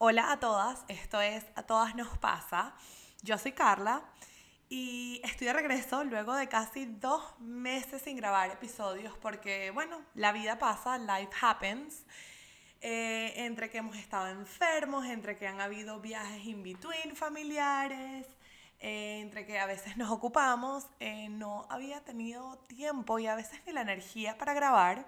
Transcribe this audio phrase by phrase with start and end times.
[0.00, 2.72] Hola a todas, esto es A Todas Nos Pasa.
[3.22, 4.04] Yo soy Carla
[4.68, 10.30] y estoy de regreso luego de casi dos meses sin grabar episodios porque, bueno, la
[10.30, 12.04] vida pasa, life happens.
[12.80, 18.24] Eh, entre que hemos estado enfermos, entre que han habido viajes in between familiares,
[18.78, 23.60] eh, entre que a veces nos ocupamos, eh, no había tenido tiempo y a veces
[23.66, 25.06] ni la energía para grabar.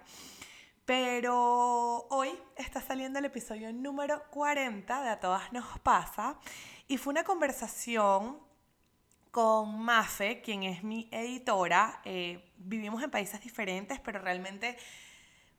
[0.91, 6.37] Pero hoy está saliendo el episodio número 40 de A Todas Nos Pasa
[6.85, 8.37] y fue una conversación
[9.31, 12.01] con Mafe, quien es mi editora.
[12.03, 14.77] Eh, vivimos en países diferentes, pero realmente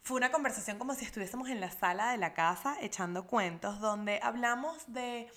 [0.02, 4.20] fue una conversación como si estuviésemos en la sala de la casa echando cuentos, donde
[4.22, 5.32] hablamos de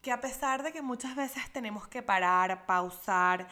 [0.00, 3.46] que a pesar de que muchas veces tenemos que parar, pausar,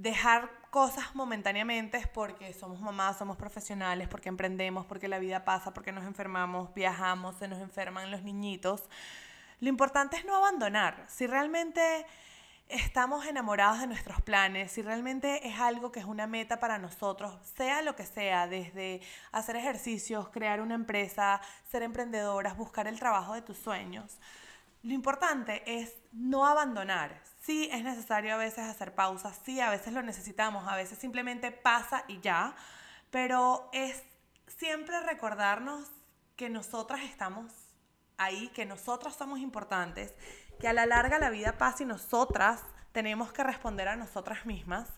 [0.00, 5.92] dejar cosas momentáneamente porque somos mamás, somos profesionales, porque emprendemos, porque la vida pasa, porque
[5.92, 8.88] nos enfermamos, viajamos, se nos enferman los niñitos.
[9.60, 11.04] Lo importante es no abandonar.
[11.08, 12.06] Si realmente
[12.68, 17.36] estamos enamorados de nuestros planes, si realmente es algo que es una meta para nosotros,
[17.56, 23.34] sea lo que sea, desde hacer ejercicios, crear una empresa, ser emprendedoras, buscar el trabajo
[23.34, 24.18] de tus sueños,
[24.82, 27.20] lo importante es no abandonar.
[27.40, 31.50] Sí es necesario a veces hacer pausas, sí a veces lo necesitamos, a veces simplemente
[31.50, 32.54] pasa y ya,
[33.10, 34.02] pero es
[34.46, 35.88] siempre recordarnos
[36.36, 37.52] que nosotras estamos
[38.18, 40.14] ahí, que nosotras somos importantes,
[40.60, 44.88] que a la larga la vida pasa y nosotras tenemos que responder a nosotras mismas.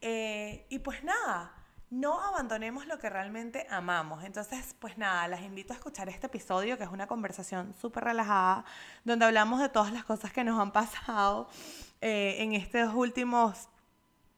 [0.00, 1.57] Eh, y pues nada,
[1.90, 4.24] no abandonemos lo que realmente amamos.
[4.24, 8.64] Entonces, pues nada, las invito a escuchar este episodio, que es una conversación súper relajada,
[9.04, 11.48] donde hablamos de todas las cosas que nos han pasado
[12.00, 13.68] eh, en estos últimos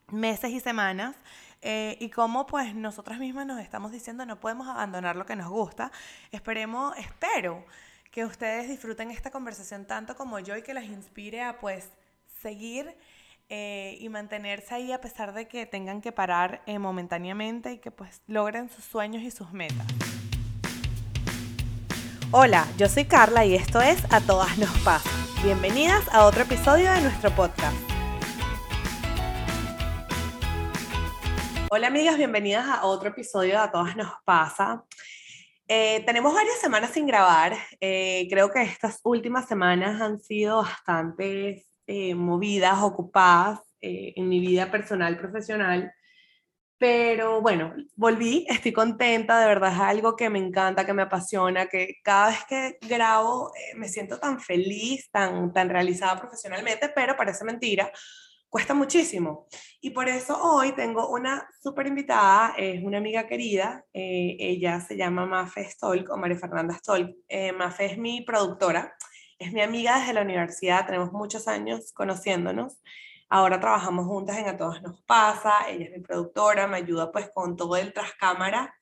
[0.08, 1.16] meses y semanas.
[1.62, 5.50] Eh, y cómo pues nosotras mismas nos estamos diciendo no podemos abandonar lo que nos
[5.50, 5.92] gusta.
[6.32, 7.64] Esperemos, espero
[8.10, 11.90] que ustedes disfruten esta conversación tanto como yo y que las inspire a pues
[12.40, 12.96] seguir
[13.52, 17.90] eh, y mantenerse ahí a pesar de que tengan que parar eh, momentáneamente y que
[17.90, 19.88] pues logren sus sueños y sus metas.
[22.30, 25.10] Hola, yo soy Carla y esto es A Todas Nos Pasa.
[25.42, 27.76] Bienvenidas a otro episodio de nuestro podcast.
[31.72, 34.84] Hola amigas, bienvenidas a otro episodio de A Todas Nos Pasa.
[35.66, 37.56] Eh, tenemos varias semanas sin grabar.
[37.80, 44.70] creo que estas últimas semanas han sido bastante eh, movidas, ocupadas eh, en mi vida
[44.70, 45.92] personal, profesional.
[46.78, 51.66] Pero bueno, volví, estoy contenta, de verdad es algo que me encanta, que me apasiona,
[51.66, 57.16] que cada vez que grabo eh, me siento tan feliz, tan, tan realizada profesionalmente, pero
[57.16, 57.90] parece mentira,
[58.48, 59.48] cuesta muchísimo.
[59.80, 65.26] Y por eso hoy tengo una súper invitada, es una amiga querida, ella se llama
[65.26, 67.16] Mafe Stolk o María Fernanda Stolk.
[67.58, 68.94] Mafe es mi productora
[69.40, 72.78] es mi amiga desde la universidad, tenemos muchos años conociéndonos.
[73.30, 77.30] Ahora trabajamos juntas en A Todos Nos Pasa, ella es mi productora, me ayuda pues
[77.32, 78.74] con todo el tras cámara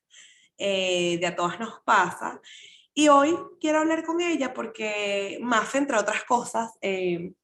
[0.59, 2.41] eh, de A Todas Nos Pasa.
[2.93, 7.35] Y hoy quiero hablar con ella porque Mafe, entre otras cosas, eh,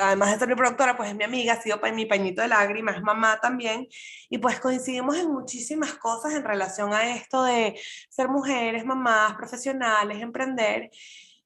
[0.00, 2.96] además de ser mi productora, pues es mi amiga, ha sido mi pañito de lágrimas,
[2.96, 3.86] es mamá también,
[4.28, 10.20] y pues coincidimos en muchísimas cosas en relación a esto de ser mujeres, mamás, profesionales,
[10.20, 10.90] emprender,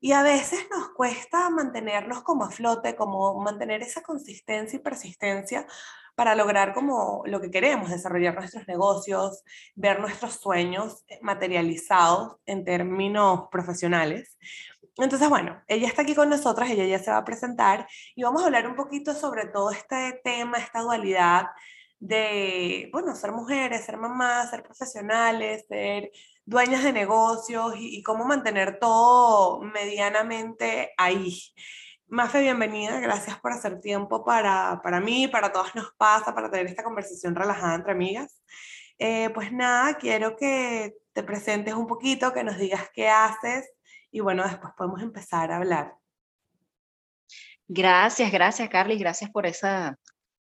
[0.02, 5.64] y a veces nos cuesta mantenernos como a flote, como mantener esa consistencia y persistencia
[6.16, 9.44] para lograr como lo que queremos, desarrollar nuestros negocios,
[9.76, 14.36] ver nuestros sueños eh, materializados en términos profesionales.
[14.96, 17.86] Entonces, bueno, ella está aquí con nosotras, ella ya se va a presentar
[18.16, 21.46] y vamos a hablar un poquito sobre todo este tema, esta dualidad
[22.00, 26.10] de, bueno, ser mujeres, ser mamás, ser profesionales, ser
[26.44, 31.38] dueñas de negocios y, cómo mantener todo medianamente ahí.
[32.08, 36.66] Mafe, bienvenida, gracias por hacer tiempo para, para mí, para todas nos pasa, para tener
[36.66, 38.42] esta conversación relajada entre amigas.
[38.98, 43.70] Eh, pues nada, quiero que te presentes un poquito, que nos digas qué haces
[44.10, 45.94] y bueno, después podemos empezar a hablar.
[47.66, 49.98] Gracias, gracias Carly, gracias por esa,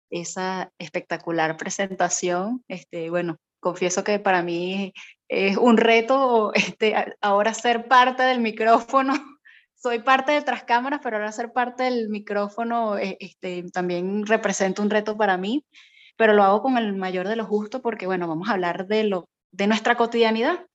[0.09, 2.63] esa espectacular presentación.
[2.67, 4.93] Este, bueno, confieso que para mí
[5.31, 9.13] es un reto este, ahora ser parte del micrófono.
[9.75, 14.83] Soy parte de tras cámaras, pero ahora ser parte del micrófono eh, este, también representa
[14.83, 15.65] un reto para mí,
[16.17, 19.05] pero lo hago con el mayor de los gustos porque, bueno, vamos a hablar de,
[19.05, 20.67] lo, de nuestra cotidianidad,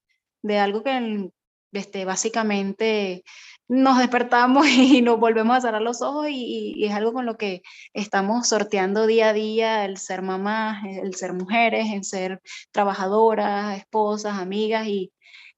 [0.42, 1.30] de algo que
[1.72, 3.22] este, básicamente
[3.68, 7.62] nos despertamos y nos volvemos a cerrar los ojos y, es algo con lo que
[7.92, 12.40] estamos sorteando día a día el ser mamás, el ser mujeres, el ser
[12.70, 15.12] trabajadoras, esposas, amigas y,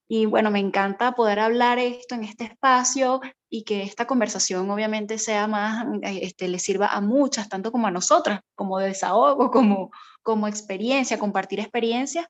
[0.09, 3.21] y bueno, me encanta poder hablar esto en este espacio
[3.51, 7.87] y que esta conversación obviamente sea más, eh, este, le sirva a muchas, tanto como
[7.87, 9.91] a nosotras, como de desahogo, como,
[10.23, 12.27] como experiencia, compartir experiencias,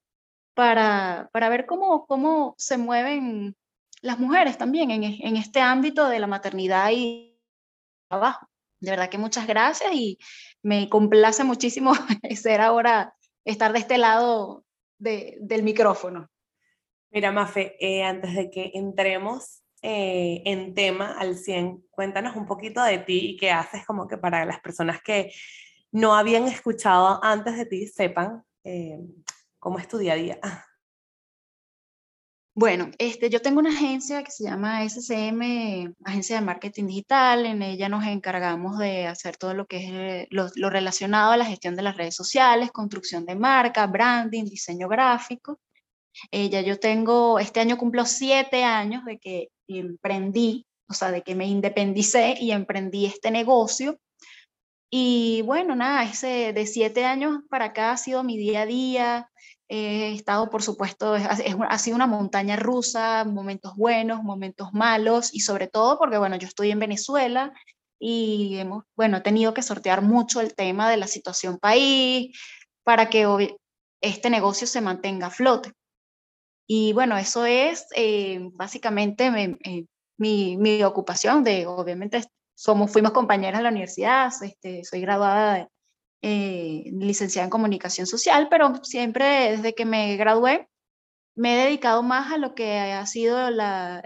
[0.55, 3.55] para, para ver cómo, cómo se mueven
[4.03, 7.39] las mujeres también en, en este ámbito de la maternidad y
[8.09, 8.47] trabajo.
[8.81, 10.19] De verdad que muchas gracias y
[10.62, 11.93] me complace muchísimo
[12.37, 13.15] ser ahora,
[13.45, 14.65] estar de este lado
[14.99, 16.29] de, del micrófono.
[17.11, 22.83] Mira, Mafe, eh, antes de que entremos eh, en tema al 100, cuéntanos un poquito
[22.83, 25.33] de ti y qué haces como que para las personas que
[25.91, 28.99] no habían escuchado antes de ti sepan eh,
[29.59, 30.41] cómo es tu día a día.
[32.61, 37.47] Bueno, este, yo tengo una agencia que se llama SCM, Agencia de Marketing Digital.
[37.47, 39.77] En ella nos encargamos de hacer todo lo que
[40.23, 44.43] es lo, lo relacionado a la gestión de las redes sociales, construcción de marca, branding,
[44.47, 45.61] diseño gráfico.
[46.33, 51.37] Ella, yo tengo, este año cumplo siete años de que emprendí, o sea, de que
[51.37, 54.01] me independicé y emprendí este negocio.
[54.91, 59.31] Y bueno, nada, ese de siete años para acá ha sido mi día a día.
[59.70, 65.69] He estado, por supuesto, ha sido una montaña rusa, momentos buenos, momentos malos, y sobre
[65.69, 67.53] todo porque, bueno, yo estoy en Venezuela
[67.99, 72.38] y hemos, bueno, tenido que sortear mucho el tema de la situación país
[72.82, 73.56] para que
[74.00, 75.73] este negocio se mantenga a flote.
[76.67, 79.26] Y bueno, eso es eh, básicamente
[79.64, 79.87] eh,
[80.19, 82.25] mi, mi, ocupación de, obviamente,
[82.55, 85.69] somos, fuimos compañeras de la universidad, este, soy graduada,
[86.23, 90.69] eh, licenciada en comunicación social, pero siempre desde que me gradué
[91.37, 94.03] me he dedicado más a lo que ha sido la,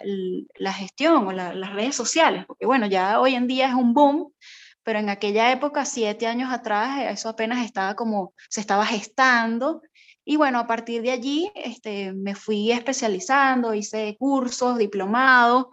[0.55, 4.35] la gestión o las redes sociales, porque bueno, ya hoy en día es un boom,
[4.82, 9.81] pero en aquella época, siete años atrás, eso apenas estaba como, se estaba gestando
[10.25, 15.67] y bueno, a partir de allí este, me fui especializando, hice cursos, diplomados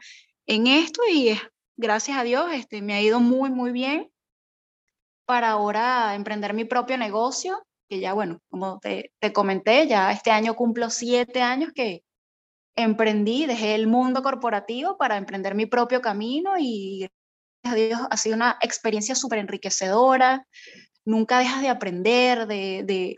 [0.48, 1.38] en esto y
[1.78, 4.10] gracias a Dios este, me ha ido muy, muy bien
[5.30, 10.56] para ahora emprender mi propio negocio, que ya bueno, como te, comenté, ya este año
[10.56, 12.04] cumplo siete años que
[12.76, 17.08] emprendí, dejé el mundo corporativo para emprender mi propio camino y
[17.62, 20.48] a Dios ha sido una experiencia súper enriquecedora.
[21.06, 23.16] Nunca dejas de aprender, de,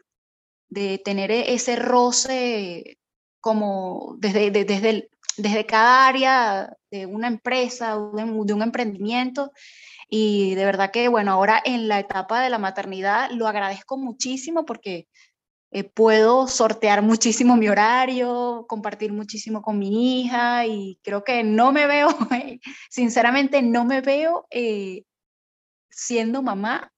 [0.69, 2.97] de, tener e-, ese roce
[3.39, 9.51] como desde, desde, desde cada área de una empresa, de un, de un emprendimiento.
[10.09, 14.65] Y de verdad que, bueno, ahora en la etapa de la maternidad lo agradezco muchísimo
[14.65, 15.07] porque
[15.71, 21.71] eh, puedo sortear muchísimo mi horario, compartir muchísimo con mi hija y creo que no
[21.71, 22.09] me veo,
[22.89, 25.05] sinceramente no me veo eh,
[25.89, 26.91] siendo mamá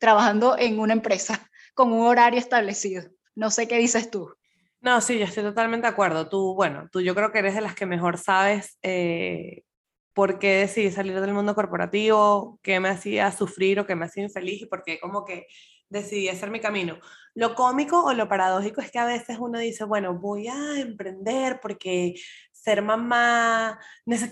[0.00, 3.10] trabajando en una empresa con un horario establecido.
[3.34, 4.37] No sé qué dices tú.
[4.80, 6.28] No, sí, yo estoy totalmente de acuerdo.
[6.28, 9.64] Tú, bueno, tú yo creo que eres de las que mejor sabes eh,
[10.12, 14.24] por qué decidí salir del mundo corporativo, qué me hacía sufrir o qué me hacía
[14.24, 15.46] infeliz y por qué como que
[15.88, 16.98] decidí hacer mi camino.
[17.34, 21.60] Lo cómico o lo paradójico es que a veces uno dice, bueno, voy a emprender
[21.60, 22.14] porque
[22.52, 23.78] ser mamá,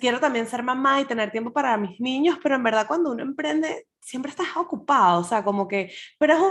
[0.01, 3.23] quiero también ser mamá y tener tiempo para mis niños, pero en verdad cuando uno
[3.23, 6.43] emprende siempre estás ocupado, o sea, como que, pero es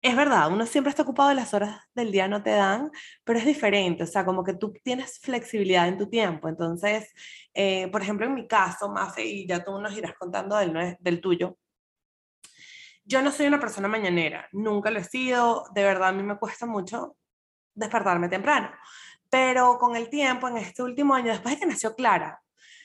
[0.00, 2.90] es verdad, uno siempre está ocupado y las horas del día no te dan,
[3.24, 6.48] pero es diferente, o sea, como que tú tienes flexibilidad en tu tiempo.
[6.48, 7.12] Entonces,
[7.52, 11.20] eh, por ejemplo, en mi caso, Mafe, y ya tú nos irás contando del, del
[11.20, 11.58] tuyo,
[13.04, 16.38] yo no soy una persona mañanera, nunca lo he sido, de verdad a mí me
[16.38, 17.16] cuesta mucho
[17.74, 18.70] despertarme temprano,
[19.30, 22.40] pero con el tiempo, en este último año, después de que nació Clara,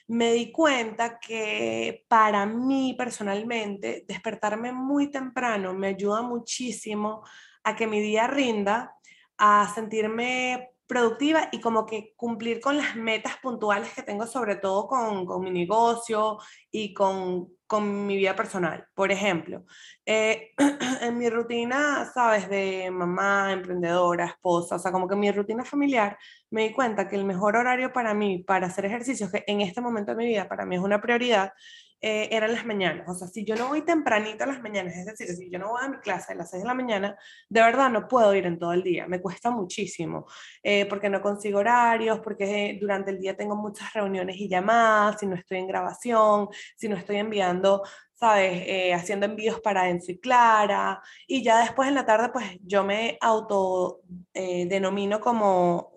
[0.07, 7.23] me di cuenta que para mí personalmente despertarme muy temprano me ayuda muchísimo
[7.63, 8.95] a que mi día rinda,
[9.37, 14.87] a sentirme productiva y como que cumplir con las metas puntuales que tengo, sobre todo
[14.87, 16.37] con, con mi negocio
[16.69, 18.85] y con, con, mi vida personal.
[18.93, 19.65] Por ejemplo,
[20.05, 20.51] eh,
[21.01, 26.17] en mi rutina, sabes, de mamá, emprendedora, esposa, o sea, como que mi rutina familiar,
[26.51, 29.81] me di cuenta que el mejor horario para mí, para hacer ejercicios, que en este
[29.81, 31.53] momento de mi vida para mí es una prioridad,
[32.05, 33.07] eh, eran las mañanas.
[33.07, 35.69] O sea, si yo no voy tempranito a las mañanas, es decir, si yo no
[35.69, 37.17] voy a mi clase a las 6 de la mañana,
[37.47, 39.07] de verdad no puedo ir en todo el día.
[39.07, 40.27] Me cuesta muchísimo,
[40.61, 45.27] eh, porque no consigo horarios, porque durante el día tengo muchas reuniones y llamadas, si
[45.27, 47.83] no estoy en grabación, si no estoy enviando
[48.15, 48.63] ¿sabes?
[48.67, 51.01] Eh, haciendo envíos para Enzo y Clara.
[51.25, 54.01] Y ya después en la tarde, pues yo me auto
[54.33, 55.93] denomino como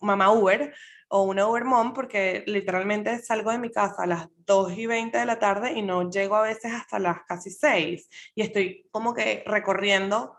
[0.00, 0.74] mamá Uber,
[1.12, 5.18] o una Uber Mom porque literalmente salgo de mi casa a las 2 y 20
[5.18, 9.12] de la tarde y no llego a veces hasta las casi 6 y estoy como
[9.12, 10.36] que recorriendo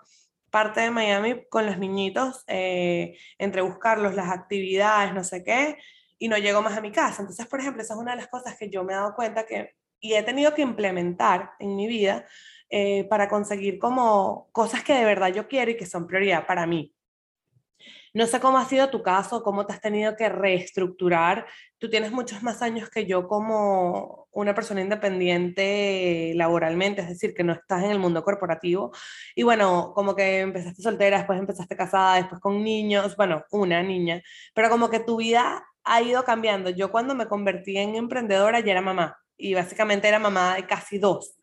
[0.49, 5.77] parte de Miami con los niñitos, eh, entre buscarlos, las actividades, no sé qué,
[6.17, 7.21] y no llego más a mi casa.
[7.21, 9.45] Entonces, por ejemplo, esa es una de las cosas que yo me he dado cuenta
[9.45, 12.25] que y he tenido que implementar en mi vida
[12.69, 16.65] eh, para conseguir como cosas que de verdad yo quiero y que son prioridad para
[16.65, 16.93] mí.
[18.13, 21.45] No sé cómo ha sido tu caso, cómo te has tenido que reestructurar.
[21.77, 27.45] Tú tienes muchos más años que yo como una persona independiente laboralmente, es decir, que
[27.45, 28.91] no estás en el mundo corporativo.
[29.33, 34.21] Y bueno, como que empezaste soltera, después empezaste casada, después con niños, bueno, una niña,
[34.53, 36.69] pero como que tu vida ha ido cambiando.
[36.69, 40.99] Yo cuando me convertí en emprendedora ya era mamá y básicamente era mamá de casi
[40.99, 41.37] dos.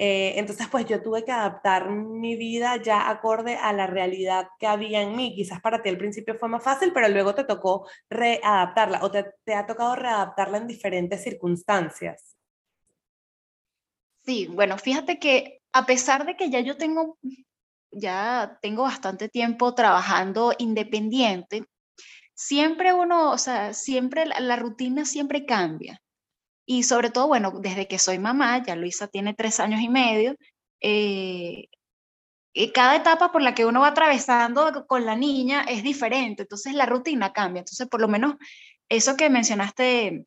[0.00, 4.68] Eh, entonces, pues yo tuve que adaptar mi vida ya acorde a la realidad que
[4.68, 5.34] había en mí.
[5.34, 9.24] Quizás para ti al principio fue más fácil, pero luego te tocó readaptarla o te,
[9.54, 12.36] ha tocado readaptarla en diferentes circunstancias.
[14.24, 17.18] Sí, bueno, fíjate que a pesar de que ya yo tengo,
[17.90, 21.64] ya tengo bastante tiempo trabajando independiente,
[22.34, 26.00] siempre uno, o sea, siempre la rutina siempre cambia.
[26.70, 30.36] Y sobre todo, bueno, desde que soy mamá, ya Luisa tiene tres años y medio,
[30.82, 31.68] eh,
[32.52, 36.74] y cada etapa por la que uno va atravesando con la niña es diferente, entonces
[36.74, 37.60] la rutina cambia.
[37.60, 38.34] Entonces, por lo menos
[38.90, 40.26] eso que mencionaste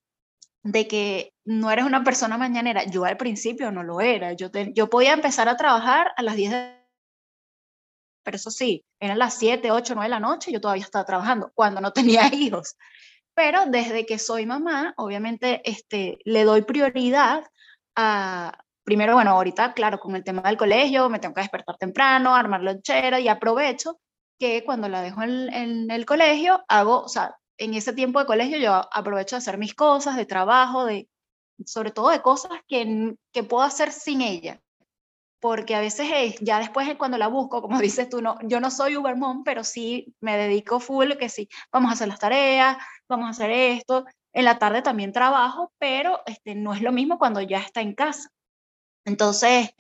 [0.63, 4.89] de que no eres una persona mañanera, yo al principio no lo era, yo, yo
[4.89, 6.81] podía empezar a trabajar a las 10 de
[8.23, 11.51] pero eso sí, eran las 7, 8, 9 de la noche, yo todavía estaba trabajando
[11.53, 12.75] cuando no tenía hijos
[13.33, 17.43] pero desde que soy mamá, obviamente este, le doy prioridad
[17.95, 22.35] a, primero, bueno, ahorita, claro, con el tema del colegio, me tengo que despertar temprano,
[22.35, 23.99] armar lonchera y aprovecho
[24.39, 28.57] que cuando la dejo en, el colegio, hago, o sea, en ese tiempo de colegio
[28.57, 31.07] yo aprovecho de hacer mis cosas, de trabajo, de,
[31.65, 34.59] sobre todo de cosas que, que puedo hacer sin ella
[35.41, 38.71] porque a veces es, ya después cuando la busco, como dices tú, no, yo no
[38.71, 42.77] soy Ubermom, pero sí me dedico full, que sí, vamos a hacer las tareas,
[43.09, 47.17] vamos a hacer esto, en la tarde también trabajo, pero este, no es lo mismo
[47.17, 48.29] cuando ya está en casa.
[49.03, 49.71] Entonces,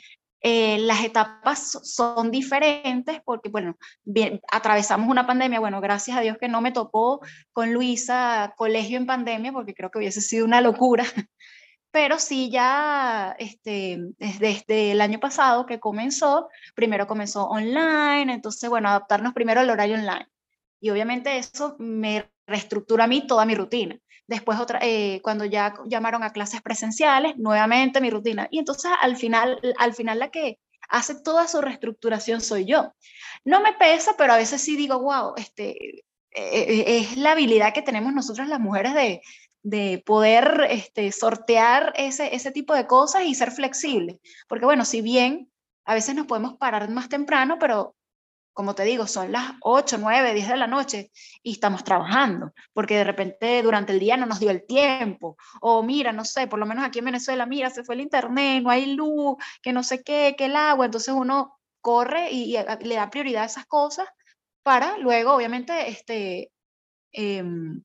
[0.41, 6.37] eh, las etapas son diferentes porque, bueno, bien, atravesamos una pandemia, bueno, gracias a Dios
[6.39, 7.21] que no me tocó
[7.53, 11.05] con Luisa colegio en pandemia, porque creo que hubiese sido una locura,
[11.91, 18.89] pero sí ya este, desde, el año pasado que comenzó, primero comenzó online, entonces, bueno,
[18.89, 20.27] adaptarnos primero al horario online.
[20.79, 23.97] Y obviamente eso me reestructura a mí toda mi rutina.
[24.27, 28.47] Después, otra, eh, cuando ya llamaron a clases presenciales, nuevamente mi rutina.
[28.49, 32.93] Y entonces al final, al final la que hace toda su reestructuración soy yo.
[33.43, 37.73] No me pesa, pero a veces sí digo, wow, este, eh, eh, es la habilidad
[37.73, 39.21] que tenemos nosotras las mujeres de,
[39.63, 44.19] de poder este, sortear ese, ese tipo de cosas y ser flexible.
[44.47, 45.51] Porque bueno, si bien
[45.85, 47.95] a veces nos podemos parar más temprano, pero
[48.53, 52.97] como te digo, son las 8, 9, 10 de la noche y estamos trabajando, porque
[52.97, 56.59] de repente durante el día no nos dio el tiempo, o mira, no sé, por
[56.59, 59.83] lo menos aquí en Venezuela, mira, se fue el internet, no hay luz, que no
[59.83, 64.07] sé qué, que el agua, entonces uno corre y, le da prioridad a esas cosas
[64.63, 66.51] para luego, obviamente, este,
[67.13, 67.81] em,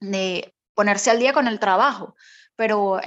[0.00, 2.14] de ponerse al día con el trabajo,
[2.54, 3.00] pero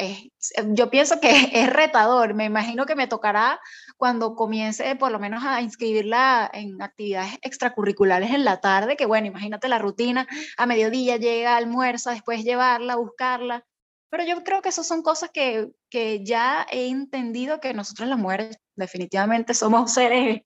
[0.74, 2.34] yo pienso que es retador.
[2.34, 3.60] Me imagino que me tocará
[3.98, 9.28] cuando comience por lo menos a inscribirla en actividades extracurriculares en la tarde, que bueno,
[9.28, 13.64] imagínate la rutina, a mediodía llega, almuerza, después llevarla, buscarla.
[14.10, 18.18] Pero yo creo que esas son cosas que, que ya he entendido que nosotros las
[18.18, 20.42] mujeres definitivamente somos seres,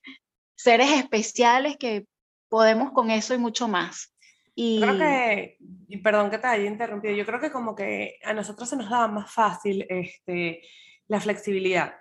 [0.56, 2.06] seres especiales que
[2.50, 4.13] podemos con eso y mucho más.
[4.56, 4.82] Y...
[4.82, 5.58] Creo que,
[5.88, 8.90] y perdón que te haya interrumpido, yo creo que como que a nosotros se nos
[8.90, 10.62] daba más fácil este,
[11.08, 11.96] la flexibilidad.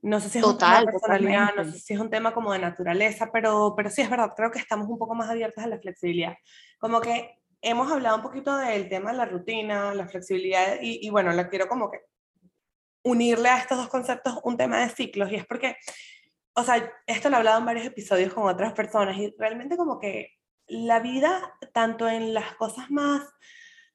[0.00, 2.52] No sé si es un tema de personalidad, no sé si es un tema como
[2.52, 5.66] de naturaleza, pero, pero sí es verdad, creo que estamos un poco más abiertos a
[5.66, 6.36] la flexibilidad.
[6.78, 11.10] Como que hemos hablado un poquito del tema de la rutina, la flexibilidad, y, y
[11.10, 11.98] bueno, la quiero como que
[13.02, 15.76] unirle a estos dos conceptos un tema de ciclos, y es porque,
[16.54, 19.98] o sea, esto lo he hablado en varios episodios con otras personas, y realmente como
[19.98, 20.37] que
[20.68, 23.22] la vida, tanto en las cosas más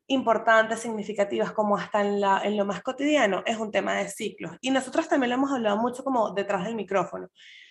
[0.08, 4.58] importantes, significativas, como hasta en, la, en lo más cotidiano, es un tema de ciclos.
[4.62, 7.30] Y nosotros también lo hemos hablado mucho como detrás del micrófono.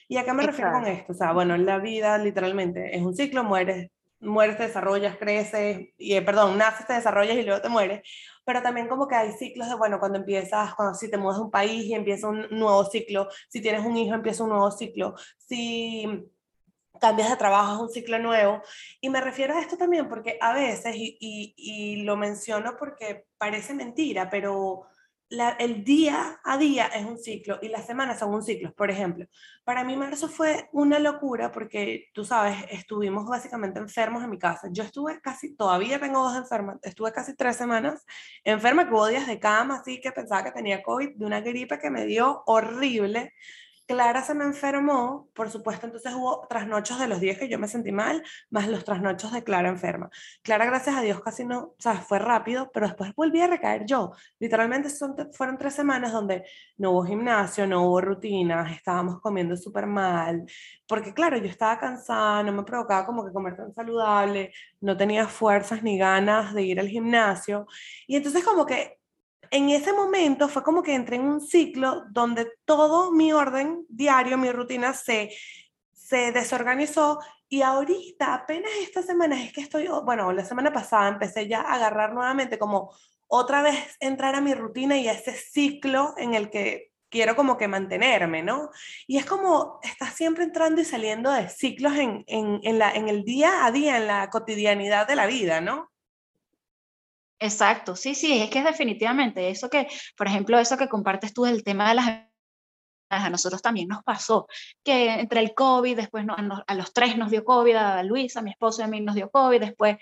[0.09, 1.13] ¿Y a qué me refiero con esto?
[1.13, 3.91] O sea, bueno, la vida literalmente es un ciclo, mueres,
[4.21, 8.03] mueres, te desarrollas, creces, y, eh, perdón, naces, te desarrollas y luego te mueres.
[8.45, 11.43] Pero también como que hay ciclos de, bueno, cuando empiezas, cuando si te mudas a
[11.43, 15.15] un país y empieza un nuevo ciclo, si tienes un hijo empieza un nuevo ciclo,
[15.39, 16.29] si
[17.03, 18.63] cambias de trabajo, es un ciclo nuevo.
[19.01, 21.17] Y me refiero a esto también porque a veces, y,
[21.57, 24.87] y, lo menciono porque parece mentira, pero
[25.59, 28.73] el día a día es un ciclo y las semanas son un ciclo.
[28.75, 29.27] Por ejemplo,
[29.65, 34.69] para mí marzo fue una locura porque, tú sabes, estuvimos básicamente enfermos en mi casa.
[34.71, 38.05] Yo estuve casi, todavía tengo dos enfermas, estuve casi tres semanas
[38.45, 41.81] enferma, que hubo días de cama, así que pensaba que tenía COVID, de una gripe
[41.81, 43.33] que me dio horrible.
[43.93, 47.69] Clara se me enfermó, por supuesto, entonces hubo trasnochos de los días que yo me
[47.69, 50.09] sentí mal, más los trasnochos de Clara enferma.
[50.43, 53.85] Clara, gracias a Dios, casi no, o sea, fue rápido, pero después volví a recaer
[53.85, 54.13] yo.
[54.39, 54.89] Literalmente
[55.35, 56.43] fueron tres semanas donde
[56.79, 60.43] no hubo gimnasio, no hubo rutinas, estábamos comiendo súper mal,
[60.89, 65.27] porque claro, yo estaba cansada, no me provocaba como que comer tan saludable, no tenía
[65.27, 67.67] fuerzas ni ganas de ir al gimnasio,
[68.07, 69.02] y entonces como que
[69.51, 74.39] en ese momento fue como que entré en un ciclo donde todo mi orden diario,
[74.39, 75.31] mi rutina se,
[75.93, 77.19] se desorganizó
[77.53, 81.75] y ahorita, apenas esta semana, es que estoy, bueno, la semana pasada empecé ya a
[81.75, 82.91] agarrar nuevamente como
[83.29, 87.59] otra vez entrar a mi rutina y a ese ciclo en el que quiero como
[87.59, 88.71] que mantenerme, ¿no?
[89.07, 93.11] Y es como estás siempre entrando y saliendo de ciclos en, en, en, la, en
[93.11, 95.92] el día a día, en la cotidianidad de la vida, ¿no?
[97.43, 101.43] Exacto, sí, sí, es que es definitivamente eso que, por ejemplo, eso que compartes tú
[101.43, 102.29] del tema de las
[103.11, 104.47] a nosotros también nos pasó
[104.85, 108.53] que entre el COVID, después a los tres nos dio COVID, a Luis, a mi
[108.53, 109.97] esposo y a mí nos dio COVID, después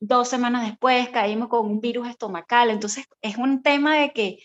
[0.00, 4.38] dos semanas después caímos con un virus estomacal, entonces es un tema de que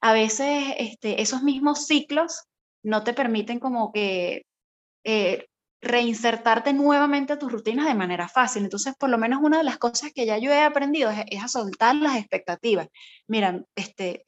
[0.00, 2.44] a veces este, esos mismos ciclos
[2.82, 4.46] no te permiten como que
[5.04, 5.46] eh,
[5.80, 8.64] reinsertarte nuevamente a tus rutinas de manera fácil.
[8.64, 11.48] Entonces, por lo menos una de las cosas que ya yo he aprendido es, a
[11.48, 12.88] soltar las expectativas.
[13.26, 14.24] Mira, este,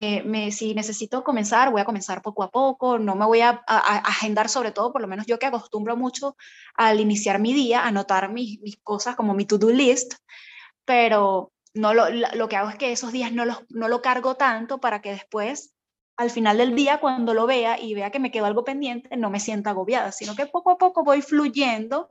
[0.00, 3.62] eh, me, si necesito comenzar, voy a comenzar poco a poco, no me voy a,
[3.66, 6.36] agendar sobre todo, por lo menos yo que acostumbro mucho
[6.74, 10.14] al iniciar mi día, a anotar mis, mis cosas como mi to-do list,
[10.84, 14.36] pero no lo, lo, que hago es que esos días no, los, no lo cargo
[14.36, 15.73] tanto para que después
[16.16, 19.30] al final del día, cuando lo vea y vea que me quedó algo pendiente, no
[19.30, 22.10] me sienta agobiada, sino que poco a poco voy fluyendo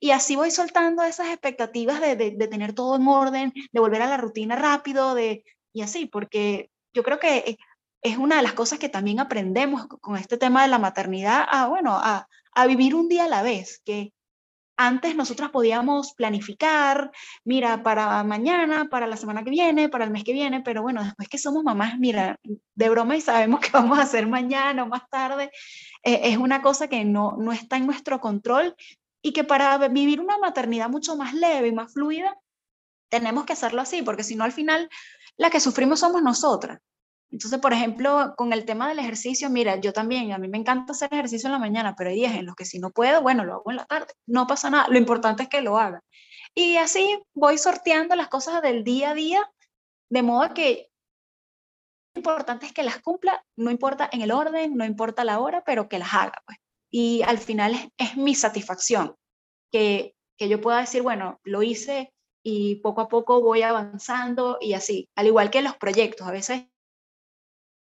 [0.00, 4.08] y así voy soltando esas expectativas de, de, tener todo en orden, de volver a
[4.08, 7.56] la rutina rápido, de, y así, porque yo creo que
[8.02, 11.68] es una de las cosas que también aprendemos con este tema de la maternidad, a,
[11.68, 14.12] bueno, a, a vivir un día a la vez, que
[14.76, 17.12] antes nosotras podíamos planificar,
[17.44, 21.04] mira, para mañana, para la semana que viene, para el mes que viene, pero bueno,
[21.04, 22.38] después que somos mamás, mira,
[22.74, 25.50] de broma y sabemos qué vamos a hacer mañana o más tarde,
[26.02, 28.74] eh, es una cosa que no, no está en nuestro control
[29.22, 32.36] y que para vivir una maternidad mucho más leve y más fluida,
[33.08, 34.88] tenemos que hacerlo así, porque si no al final
[35.36, 36.80] la que sufrimos somos nosotras.
[37.34, 40.92] Entonces, por ejemplo, con el tema del ejercicio, mira, yo también, a mí me encanta
[40.92, 43.44] hacer ejercicio en la mañana, pero hay días en los que si no puedo, bueno,
[43.44, 44.14] lo hago en la tarde.
[44.24, 46.00] No pasa nada, lo importante es que lo haga.
[46.54, 49.50] Y así voy sorteando las cosas del día a día,
[50.10, 50.90] de modo que
[52.14, 55.64] lo importante es que las cumpla, no importa en el orden, no importa la hora,
[55.66, 56.58] pero que las haga, pues.
[56.88, 59.16] Y al final es, es mi satisfacción,
[59.72, 62.12] que, que yo pueda decir, bueno, lo hice
[62.44, 66.66] y poco a poco voy avanzando y así, al igual que los proyectos, a veces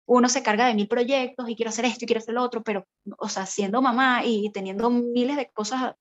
[0.09, 2.63] uno se carga de mil proyectos y quiero hacer esto y quiero hacer lo otro,
[2.63, 2.87] pero,
[3.19, 5.95] o sea, siendo mamá y teniendo miles de cosas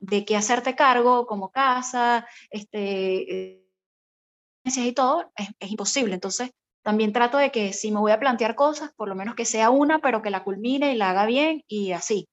[0.00, 3.64] de que hacerte cargo, como casa, este, eh,
[4.64, 6.14] y todo, es, imposible.
[6.14, 6.50] Entonces,
[6.82, 9.70] también trato de que si me voy a plantear cosas, por lo menos que sea
[9.70, 12.28] una, pero que la culmine y la haga bien y así.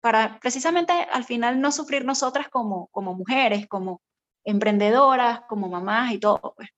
[0.00, 4.00] Para precisamente al final no sufrir nosotras como, como mujeres, como
[4.44, 6.54] emprendedoras, como mamás y todo.
[6.56, 6.68] Pues.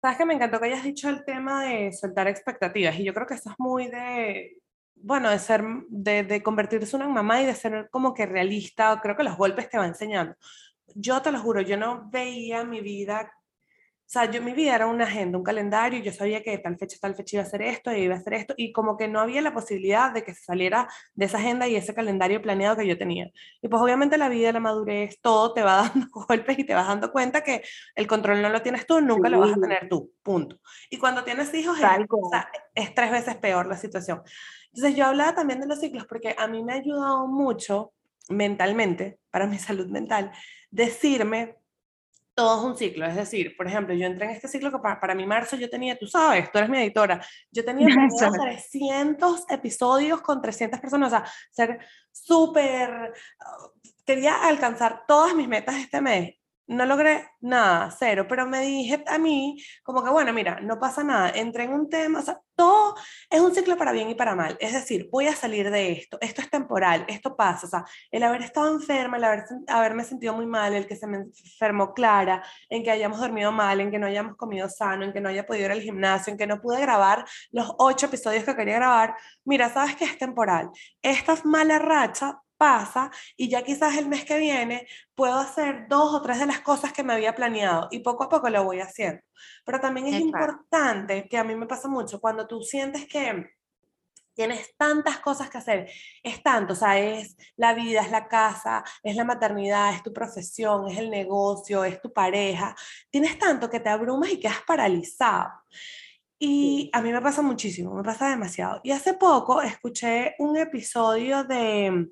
[0.00, 3.26] Sabes que me encantó que hayas dicho el tema de soltar expectativas y yo creo
[3.26, 4.58] que eso es muy de,
[4.94, 9.00] bueno, de ser, de, de convertirse en una mamá y de ser como que realista,
[9.02, 10.36] creo que los golpes te van enseñando.
[10.94, 13.32] Yo te lo juro, yo no veía mi vida
[14.08, 16.96] o sea, yo mi vida era una agenda, un calendario, yo sabía que tal fecha,
[16.98, 19.20] tal fecha iba a hacer esto, y iba a hacer esto, y como que no
[19.20, 22.96] había la posibilidad de que saliera de esa agenda y ese calendario planeado que yo
[22.96, 23.30] tenía.
[23.60, 26.88] Y pues obviamente la vida, la madurez, todo te va dando golpes y te vas
[26.88, 27.62] dando cuenta que
[27.94, 30.58] el control no lo tienes tú, nunca lo vas a tener tú, punto.
[30.88, 34.22] Y cuando tienes hijos es, o sea, es tres veces peor la situación.
[34.72, 37.92] Entonces yo hablaba también de los ciclos porque a mí me ha ayudado mucho
[38.30, 40.32] mentalmente, para mi salud mental,
[40.70, 41.58] decirme
[42.38, 43.04] todo es un ciclo.
[43.04, 45.98] Es decir, por ejemplo, yo entré en este ciclo que para, mi marzo yo tenía,
[45.98, 47.20] tú sabes, tú eres mi editora,
[47.50, 47.88] yo tenía
[48.40, 51.80] 300 episodios con 300 personas, o sea, ser
[52.12, 53.12] súper,
[54.06, 56.37] quería alcanzar todas mis metas este mes.
[56.68, 61.02] No logré nada, cero, pero me dije a mí como que, bueno, mira, no pasa
[61.02, 62.94] nada, entré en un tema, o sea, todo
[63.30, 64.56] es un ciclo para bien y para mal.
[64.60, 67.66] Es decir, voy a salir de esto, esto es temporal, esto pasa.
[67.66, 71.06] O sea, el haber estado enferma, el haber, haberme sentido muy mal, el que se
[71.06, 75.12] me enfermó Clara, en que hayamos dormido mal, en que no hayamos comido sano, en
[75.12, 78.44] que no haya podido ir al gimnasio, en que no pude grabar los ocho episodios
[78.44, 79.16] que quería grabar.
[79.44, 80.70] Mira, sabes que es temporal.
[81.00, 86.20] Esta mala racha pasa y ya quizás el mes que viene puedo hacer dos o
[86.20, 89.22] tres de las cosas que me había planeado y poco a poco lo voy haciendo.
[89.64, 93.46] Pero también es importante, que a mí me pasa mucho, cuando tú sientes que
[94.38, 95.90] tienes tantas cosas que hacer,
[96.22, 100.12] es tanto, o sea, es la vida, es la casa, es la maternidad, es tu
[100.12, 102.76] profesión, es el negocio, es tu pareja,
[103.10, 105.50] tienes tanto que te abrumas y quedas paralizado.
[106.38, 108.80] Y a mí me pasa muchísimo, me pasa demasiado.
[108.84, 112.06] Y hace poco escuché un episodio de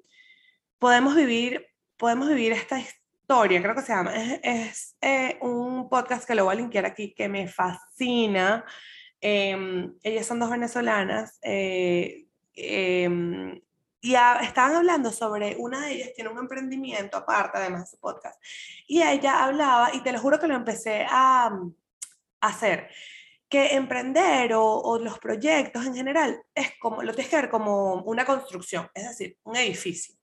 [0.79, 4.15] podemos vivir, podemos vivir esta historia, creo que se llama.
[4.15, 8.65] Es, es eh, un podcast que lo voy a linkear aquí que me fascina.
[9.21, 13.61] Em, ellas son dos venezolanas eh, em,
[14.01, 18.41] y estaban hablando sobre, una de ellas tiene un emprendimiento aparte, además de su podcast,
[18.87, 22.89] y ella hablaba, y te lo juro que lo empecé a, a hacer,
[23.49, 28.03] que emprender o, o, los proyectos en general es como, lo tienes que ver como
[28.03, 30.16] una construcción, es decir, un edificio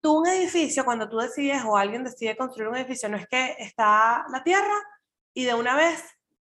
[0.00, 3.56] tú un edificio, cuando tú decides o alguien decide construir un edificio, no es que
[3.58, 4.74] está la tierra
[5.34, 6.02] y de una vez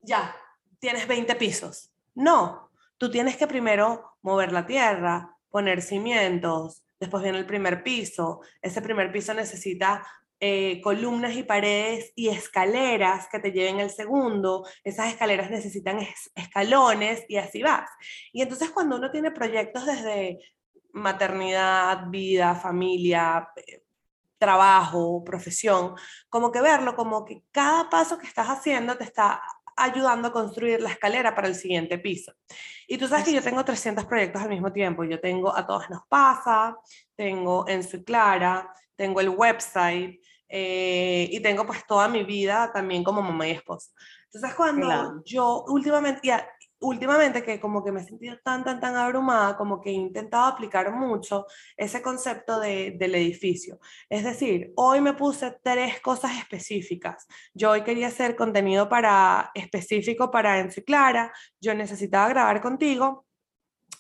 [0.01, 0.35] ya
[0.79, 1.91] tienes 20 pisos.
[2.13, 8.41] No, tú tienes que primero mover la tierra, poner cimientos, después viene el primer piso.
[8.61, 10.05] Ese primer piso necesita
[10.39, 14.67] eh, columnas y paredes y escaleras que te lleven al segundo.
[14.83, 15.99] Esas escaleras necesitan
[16.35, 17.89] escalones y así vas.
[18.33, 20.39] Y entonces cuando uno tiene proyectos desde
[20.95, 23.83] maternidad, vida, familia, eh,
[24.37, 25.95] trabajo, profesión,
[26.29, 29.41] como que verlo como que cada paso que estás haciendo te está
[29.77, 32.33] ayudando a construir la escalera para el siguiente piso.
[32.87, 35.03] Y tú sabes que yo tengo 300 proyectos al mismo tiempo.
[35.03, 36.77] Yo tengo A Todos Nos Pasa,
[37.15, 43.03] tengo En Su Clara, tengo el website eh, y tengo pues toda mi vida también
[43.03, 43.91] como mamá y esposa.
[44.25, 46.47] Entonces cuando yo últimamente, ya,
[46.79, 50.45] últimamente que como que me he sentido tan, tan, tan abrumada, como que he intentado
[50.45, 51.45] aplicar mucho
[51.77, 53.79] ese concepto de, del edificio.
[54.09, 57.27] Es decir, hoy me puse tres cosas específicas.
[57.53, 63.25] Yo hoy quería hacer contenido para, específico para Enciclara, yo necesitaba grabar contigo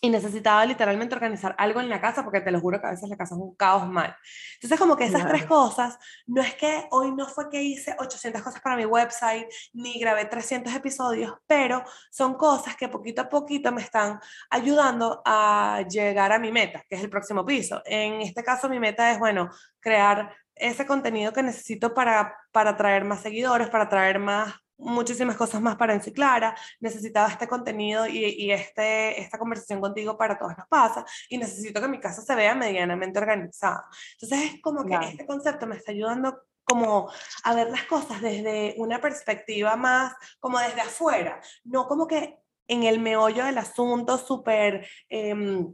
[0.05, 3.09] y necesitaba literalmente organizar algo en la casa porque te lo juro que a veces
[3.09, 4.15] la casa es un caos mal.
[4.55, 8.41] Entonces como que esas tres cosas, no es que hoy no fue que hice 800
[8.41, 13.71] cosas para mi website ni grabé 300 episodios, pero son cosas que poquito a poquito
[13.71, 14.19] me están
[14.49, 17.81] ayudando a llegar a mi meta, que es el próximo piso.
[17.85, 23.03] En este caso mi meta es, bueno, crear ese contenido que necesito para, para traer
[23.05, 28.51] más seguidores, para traer más muchísimas cosas más para Enciclara, necesitaba este contenido y, y,
[28.51, 32.55] este, esta conversación contigo para todas las pasas y necesito que mi casa se vea
[32.55, 33.85] medianamente organizada.
[34.13, 37.11] Entonces es como que este concepto me está ayudando como
[37.43, 42.83] a ver las cosas desde una perspectiva más como desde afuera, no como que en
[42.83, 44.87] el meollo del asunto súper...
[45.09, 45.65] Eh,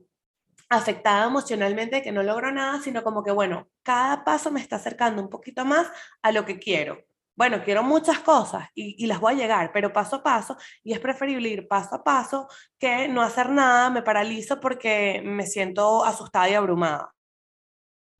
[0.73, 5.21] afectada emocionalmente que no logro nada, sino como que, bueno, cada paso me está acercando
[5.21, 7.03] un poquito más a lo que quiero
[7.35, 10.99] bueno, quiero muchas cosas y, las voy a llegar, pero paso a paso, y es
[10.99, 16.49] preferible ir paso a paso que no hacer nada, me paralizo porque me siento asustada
[16.49, 17.13] y abrumada.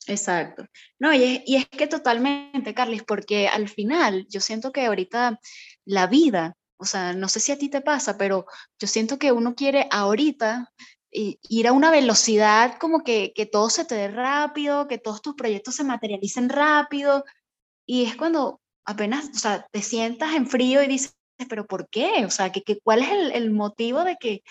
[0.07, 0.65] Exacto.
[0.99, 5.39] No, y es, y es que totalmente, Carlis, porque al final yo siento que ahorita
[5.85, 8.45] la vida, o sea, no sé si a ti te pasa, pero
[8.79, 10.71] yo siento que uno quiere ahorita
[11.11, 15.35] ir a una velocidad como que, que todo se te dé rápido, que todos tus
[15.35, 17.25] proyectos se materialicen rápido,
[17.85, 21.15] y es cuando apenas, o sea, te sientas en frío y dices,
[21.49, 22.25] pero ¿por qué?
[22.25, 24.43] O sea, ¿que, cuál es el, motivo de que,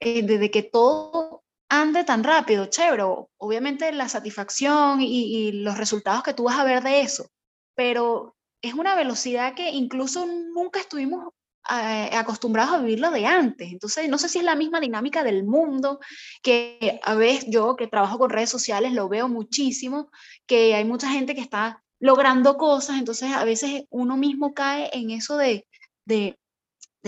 [0.00, 2.66] eh, de, que todo ande tan rápido?
[2.66, 3.04] Chévere,
[3.38, 7.28] obviamente la satisfacción y, los resultados que tú vas a ver de eso,
[7.74, 11.32] pero es una velocidad que incluso nunca estuvimos
[11.70, 13.70] eh, acostumbrados a vivirlo de antes.
[13.72, 16.00] Entonces, no sé si es la misma dinámica del mundo,
[16.42, 20.10] que a veces yo que trabajo con redes sociales lo veo muchísimo,
[20.46, 25.10] que hay mucha gente que está logrando cosas, entonces a veces uno mismo cae en
[25.10, 25.66] eso de,
[26.06, 26.36] de,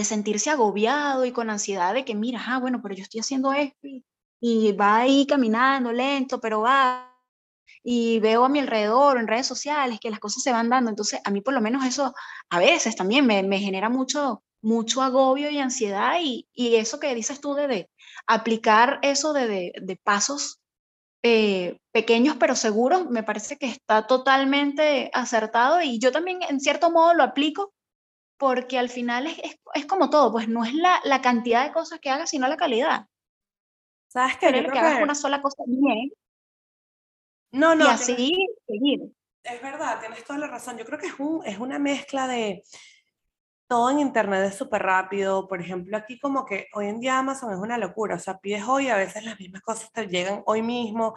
[0.04, 3.88] sentirse agobiado y con ansiedad de que, mira, ah, bueno, pero yo estoy haciendo esto
[4.40, 7.14] y, va ahí caminando lento, pero va,
[7.82, 11.20] y veo a mi alrededor en redes sociales que las cosas se van dando, entonces
[11.24, 12.14] a mí por lo menos eso
[12.50, 17.14] a veces también me, me genera mucho, mucho agobio y ansiedad y, y, eso que
[17.14, 17.90] dices tú de, de
[18.26, 20.61] aplicar eso de, de, de pasos
[21.22, 26.90] eh, pequeños pero seguros, me parece que está totalmente acertado y yo también en cierto
[26.90, 27.72] modo lo aplico
[28.36, 32.00] porque al final es, es, como todo, pues no es la, la, cantidad de cosas
[32.00, 33.06] que hagas, sino la calidad.
[34.08, 34.48] ¿Sabes qué?
[34.48, 36.12] Creo que hagas una sola cosa bien.
[37.52, 37.84] No, no.
[37.84, 39.12] Y así seguir.
[39.44, 40.76] Es verdad, tienes toda la razón.
[40.76, 42.64] Yo creo que es, un, es una mezcla de
[43.72, 45.48] todo en internet es súper rápido.
[45.48, 48.16] Por ejemplo, aquí como que hoy en día Amazon es una locura.
[48.16, 51.14] O sea, pides hoy, a veces las mismas cosas te llegan hoy mismo.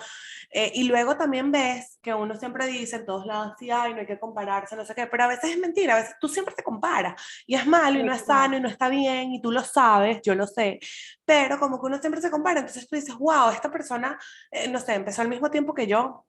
[0.49, 3.99] Eh, y luego también ves que uno siempre dice en todos lados, sí, ay, no
[3.99, 5.05] hay que compararse, no sé qué.
[5.05, 7.21] Pero a veces es mentira, a veces tú siempre te comparas.
[7.45, 10.21] Y es malo y no es sano y no está bien y tú lo sabes,
[10.23, 10.79] yo lo sé.
[11.25, 14.17] Pero como que uno siempre se compara, entonces tú dices, wow, esta persona,
[14.49, 16.25] eh, no sé, empezó al mismo tiempo que yo,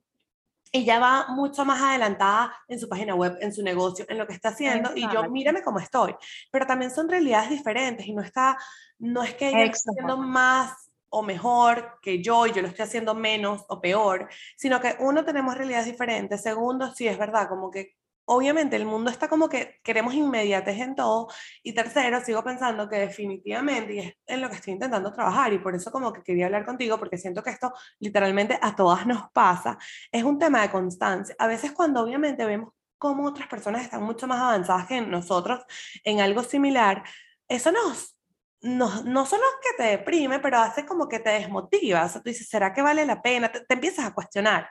[0.72, 4.33] ella va mucho más adelantada en su página web, en su negocio, en lo que
[4.33, 6.14] está haciendo, y yo mírame cómo estoy.
[6.50, 8.59] Pero también son realidades diferentes y no, está,
[8.98, 12.85] no es que ella esté haciendo más o mejor que yo y yo lo estoy
[12.85, 16.42] haciendo menos o peor, sino que uno tenemos realidades diferentes.
[16.42, 20.94] Segundo, sí es verdad, como que obviamente el mundo está como que queremos inmediatez en
[20.94, 21.28] todo.
[21.62, 25.58] Y tercero, sigo pensando que definitivamente, y es en lo que estoy intentando trabajar, y
[25.58, 29.30] por eso como que quería hablar contigo, porque siento que esto literalmente a todas nos
[29.32, 29.78] pasa,
[30.12, 31.34] es un tema de constancia.
[31.38, 35.64] A veces cuando obviamente vemos cómo otras personas están mucho más avanzadas que nosotros
[36.04, 37.04] en algo similar,
[37.48, 38.16] eso nos,
[38.62, 42.04] no, no solo que te deprime, pero hace como que te desmotiva.
[42.04, 43.50] O sea, tú dices, ¿será que vale la pena?
[43.52, 44.68] te empiezas a cuestionar.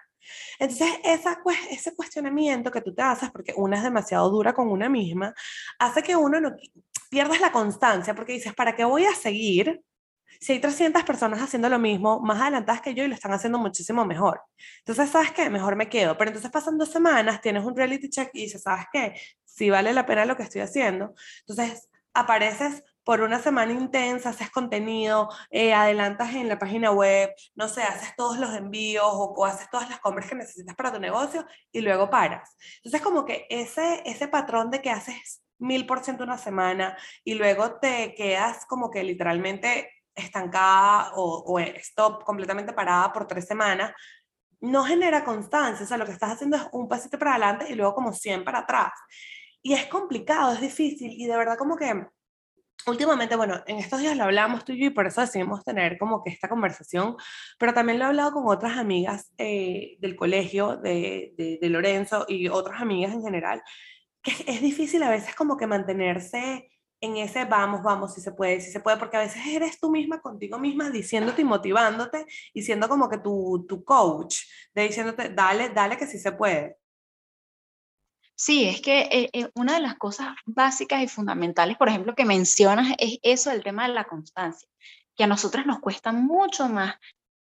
[0.60, 4.90] Entonces, esa, ese cuestionamiento que tú te haces, porque una es demasiado dura con una
[4.90, 5.34] misma,
[5.80, 6.56] hace que uno no
[7.10, 9.82] pierdas la constancia, porque dices, ¿para qué voy a seguir
[10.40, 13.58] si hay 300 personas haciendo lo mismo, más adelantadas que yo y lo están haciendo
[13.58, 14.42] muchísimo mejor?
[14.80, 15.50] Entonces, ¿sabes qué?
[15.50, 16.18] Mejor me quedo.
[16.18, 19.14] Pero entonces pasan dos semanas, tienes un reality check y dices, ¿sabes qué?
[19.46, 21.14] Si vale la pena lo que estoy haciendo.
[21.48, 27.70] Entonces, apareces por una semana intensa, haces contenido, eh, adelantas en la página web, no
[27.70, 31.46] sé, haces todos los envíos o, haces todas las compras que necesitas para tu negocio
[31.72, 32.58] y luego paras.
[32.78, 37.36] Entonces, como que ese, ese patrón de que haces mil por ciento una semana y
[37.36, 43.94] luego te quedas como que literalmente estancada o, o stop completamente parada por tres semanas,
[44.62, 45.86] no genera constancia.
[45.86, 48.44] O sea, lo que estás haciendo es un pasito para adelante y luego como 100
[48.44, 48.94] para atrás.
[49.62, 52.08] Y es complicado, es difícil y de verdad como que
[52.88, 55.98] últimamente, bueno, en estos días lo hablamos tú y yo y por eso decidimos tener
[55.98, 57.16] como que esta conversación,
[57.58, 62.48] pero también lo he hablado con otras amigas eh, del colegio, de, de, Lorenzo y
[62.48, 63.62] otras amigas en general,
[64.22, 66.70] que es, difícil a veces como que mantenerse
[67.02, 69.92] en ese vamos, vamos, si se puede, si se puede, porque a veces eres tú
[69.92, 74.38] misma contigo misma diciéndote y motivándote y siendo como que tu, tu coach,
[74.74, 76.78] de diciéndote, dale, dale que sí se puede.
[78.38, 82.26] Sí, es que eh, eh, una de las cosas básicas y fundamentales, por ejemplo, que
[82.26, 84.68] mencionas es eso, el tema de la constancia,
[85.16, 86.96] que a nosotras nos cuesta mucho más,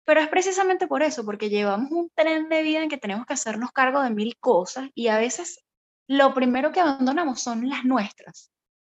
[0.05, 3.33] pero es precisamente por eso, porque llevamos un tren de vida en que tenemos que
[3.33, 5.64] hacernos cargo de mil cosas y a veces
[6.07, 8.51] lo primero que abandonamos son las nuestras.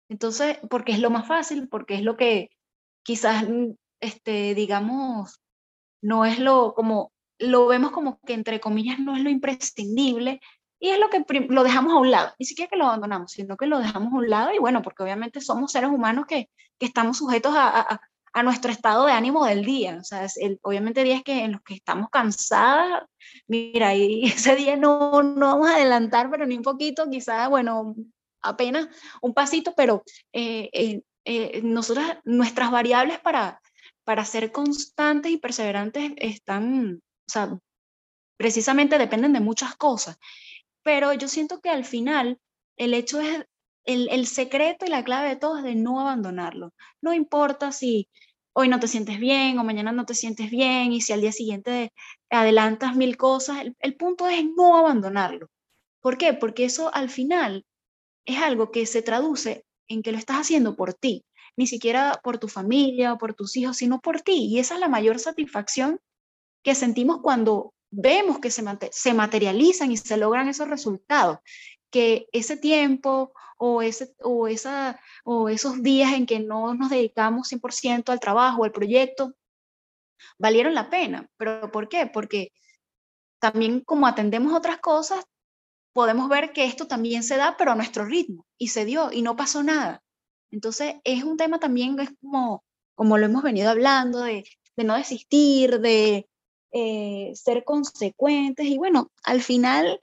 [0.09, 2.51] Entonces, porque es lo más fácil, porque es lo que
[3.03, 5.41] quizás, mm, este, digamos,
[6.01, 10.41] no es lo como, lo vemos como que entre comillas no es lo imprescindible,
[10.81, 13.55] y es lo que lo dejamos a un lado, ni siquiera que lo abandonamos, sino
[13.55, 16.87] que lo dejamos a un lado y bueno, porque obviamente somos seres humanos que, que
[16.87, 18.01] estamos sujetos a, a,
[18.33, 19.99] a, nuestro estado de ánimo del día.
[20.01, 23.03] O sea, el, obviamente días que, en los que estamos cansadas,
[23.47, 27.93] mira, y ese día no, no vamos a adelantar, pero ni un poquito, quizás, bueno,
[28.41, 28.87] apenas
[29.21, 33.61] un pasito, pero eh, eh, eh, nosotras, nuestras variables para,
[34.03, 37.55] para ser constantes y perseverantes están, o sea,
[38.35, 40.17] precisamente dependen de muchas cosas
[40.83, 42.39] pero yo siento que al final
[42.77, 43.45] el hecho es,
[43.85, 46.73] el, el secreto y la clave de todo es de no abandonarlo.
[47.01, 48.09] No importa si
[48.53, 51.31] hoy no te sientes bien o mañana no te sientes bien y si al día
[51.31, 51.93] siguiente
[52.29, 55.47] adelantas mil cosas, el, el punto es no abandonarlo.
[56.01, 56.33] ¿Por qué?
[56.33, 57.65] Porque eso al final
[58.25, 61.25] es algo que se traduce en que lo estás haciendo por ti,
[61.57, 64.47] ni siquiera por tu familia o por tus hijos, sino por ti.
[64.49, 65.99] Y esa es la mayor satisfacción
[66.63, 71.39] que sentimos cuando vemos que se, se materializan y se logran esos resultados,
[71.91, 77.51] que ese tiempo o, ese, o, esa, o esos días en que no nos dedicamos
[77.51, 79.35] 100% al trabajo, al proyecto,
[80.39, 81.29] valieron la pena.
[81.37, 82.07] ¿Pero por qué?
[82.07, 82.53] Porque
[83.39, 85.23] también como atendemos otras cosas,
[85.93, 89.21] podemos ver que esto también se da, pero a nuestro ritmo, y se dio, y
[89.21, 90.01] no pasó nada.
[90.51, 92.63] Entonces, es un tema también, es como,
[92.95, 96.29] como lo hemos venido hablando, de, de no desistir, de,
[96.71, 99.99] eh, ser consecuentes y bueno, al final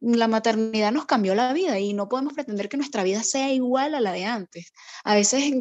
[0.00, 3.94] la maternidad nos cambió la vida y no podemos pretender que nuestra vida sea igual
[3.94, 4.72] a la de antes.
[5.04, 5.54] A veces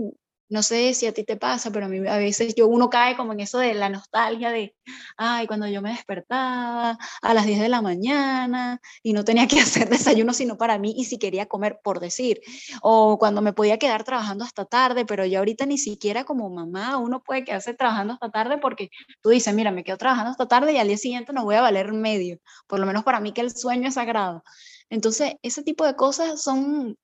[0.51, 3.15] no sé si a ti te pasa, pero a mí a veces yo uno cae
[3.15, 4.75] como en eso de la nostalgia de,
[5.15, 9.59] ay, cuando yo me despertaba a las 10 de la mañana y no tenía que
[9.61, 12.41] hacer desayuno sino para mí y si quería comer, por decir,
[12.81, 16.97] o cuando me podía quedar trabajando hasta tarde, pero ya ahorita ni siquiera como mamá
[16.97, 18.89] uno puede quedarse trabajando hasta tarde porque
[19.21, 21.61] tú dices, mira, me quedo trabajando hasta tarde y al día siguiente no voy a
[21.61, 24.43] valer medio, por lo menos para mí que el sueño es sagrado.
[24.89, 26.97] Entonces, ese tipo de cosas son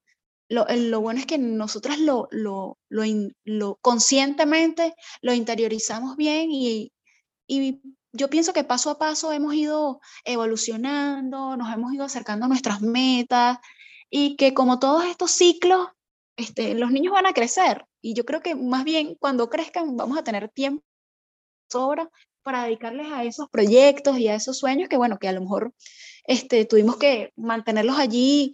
[0.50, 6.92] lo, lo, bueno es que nosotras lo, lo, lo, conscientemente lo interiorizamos bien y,
[7.48, 7.82] y,
[8.14, 12.82] yo pienso que paso a paso hemos ido evolucionando, nos hemos ido acercando a nuestras
[12.82, 13.60] metas
[14.10, 15.88] y que como todos estos ciclos,
[16.36, 20.18] este, los niños van a crecer y yo creo que más bien cuando crezcan vamos
[20.18, 20.84] a tener tiempo
[21.70, 22.10] sobra
[22.42, 25.74] para dedicarles a esos proyectos y a esos sueños que bueno, que a lo mejor
[26.24, 28.54] este, tuvimos que mantenerlos allí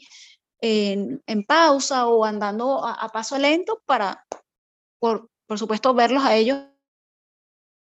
[0.63, 4.26] en, pausa o andando a, paso lento para,
[4.97, 6.60] por, por, supuesto, verlos a ellos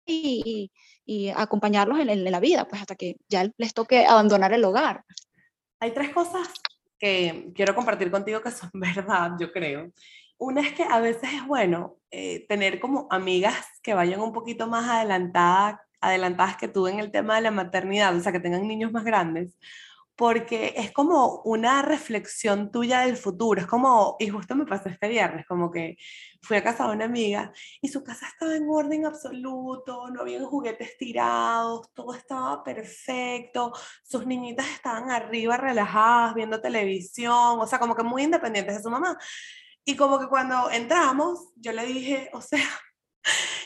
[0.07, 0.73] y,
[1.05, 5.05] y, acompañarlos en, la vida, pues hasta que ya les toque abandonar el hogar.
[5.79, 6.49] Hay tres cosas
[6.99, 9.93] que quiero compartir contigo que son verdad, yo creo.
[10.39, 14.67] Una es que a veces es bueno eh, tener como amigas que vayan un poquito
[14.67, 18.67] más adelantadas, adelantadas que tú en el tema de la maternidad, o sea, que tengan
[18.67, 19.55] niños más grandes,
[20.17, 25.09] porque es como una reflexión tuya del futuro, es como, y justo me pasó este
[25.09, 25.97] viernes, como que
[26.43, 30.45] fui a casa de una amiga y su casa estaba en orden absoluto, no había
[30.45, 33.73] juguetes tirados, todo estaba perfecto,
[34.05, 38.91] sus niñitas estaban arriba relajadas viendo televisión, o sea, como que muy independientes de su
[38.91, 39.19] mamá.
[39.85, 42.61] Y como que cuando entramos, yo le dije, o sea,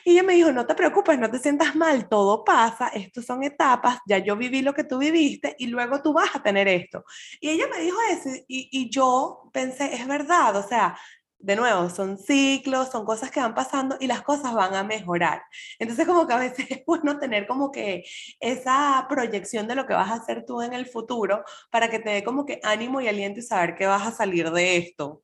[0.09, 3.43] y ella me dijo, no te preocupes, no te sientas mal, todo pasa, estos son
[3.45, 7.05] etapas, ya yo viví lo que tú viviste y luego tú vas a tener esto.
[7.43, 10.97] Y ella me dijo eso y, y yo pensé, es verdad, o sea,
[11.39, 15.43] de nuevo, son ciclos, son cosas que van pasando y las cosas van a mejorar.
[15.79, 18.03] Entonces, como que a veces es bueno tener como que
[18.41, 22.09] esa proyección de lo que vas a hacer tú en el futuro para que te
[22.09, 25.23] dé como que ánimo y aliento y saber que vas a salir de esto.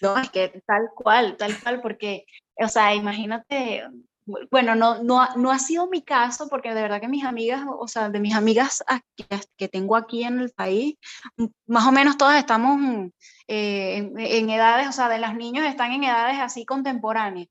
[0.00, 3.84] No, es que tal cual, tal cual, porque o sea, imagínate,
[4.50, 7.88] bueno, no, no, no ha sido mi caso porque de verdad que mis amigas, o
[7.88, 8.84] sea, de mis amigas
[9.56, 10.96] que tengo aquí en el país,
[11.66, 13.10] más o menos todas estamos
[13.48, 17.48] eh, en, edades, o sea, de los niños están en edades así contemporáneas.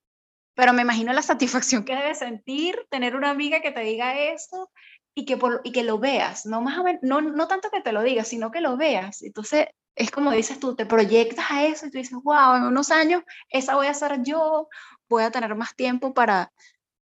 [0.54, 4.70] Pero me imagino la satisfacción que debe sentir tener una amiga que te diga eso
[5.16, 8.02] y que, por, y que lo veas, no, más no, no tanto que te lo
[8.04, 9.22] digas, sino que lo veas.
[9.24, 12.92] Entonces, es como dices tú, te proyectas a eso y tú dices, wow, en unos
[12.92, 14.70] años esa voy a ser yo,
[15.10, 16.52] voy a tener más tiempo para,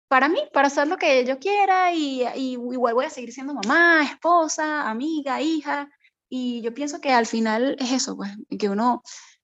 [0.07, 3.53] para mí, para hacer lo que yo quiera y, y igual voy a seguir siendo
[3.53, 5.89] mamá, esposa, amiga, hija.
[6.29, 9.03] Y yo pienso que al final es eso, pues, que uno,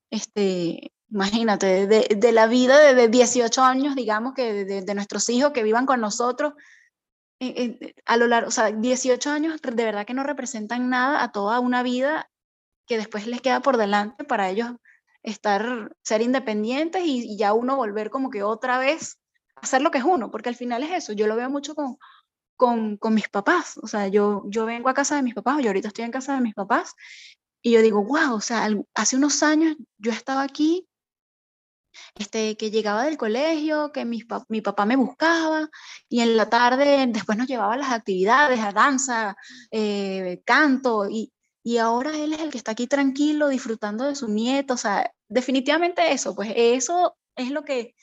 [0.10, 5.52] este, imagínate, de, de la vida de, 18 años, digamos, que de, de, nuestros hijos
[5.52, 6.54] que vivan con nosotros,
[7.40, 11.24] eh, eh, a lo largo, o sea, 18 años de verdad que no representan nada
[11.24, 12.31] a toda una vida
[12.92, 14.70] que después les queda por delante para ellos
[15.24, 19.18] estar, ser independientes y, ya uno volver como que otra vez
[19.56, 21.74] a hacer lo que es uno, porque al final es eso, yo lo veo mucho
[21.74, 21.96] con,
[22.58, 25.70] con, con, mis papás, o sea, yo, yo vengo a casa de mis papás, yo
[25.70, 26.94] ahorita estoy en casa de mis papás,
[27.62, 30.86] y yo digo, wow, o sea, hace unos años yo estaba aquí,
[32.16, 35.70] este, que llegaba del colegio, que mi, mi papá me buscaba,
[36.10, 39.38] y en la tarde después nos llevaba a las actividades, a danza,
[39.72, 41.32] eh, canto, y,
[41.64, 45.14] y ahora él es el que está aquí tranquilo, disfrutando de su nieto, o sea,
[45.28, 47.96] definitivamente eso, pues eso es lo que,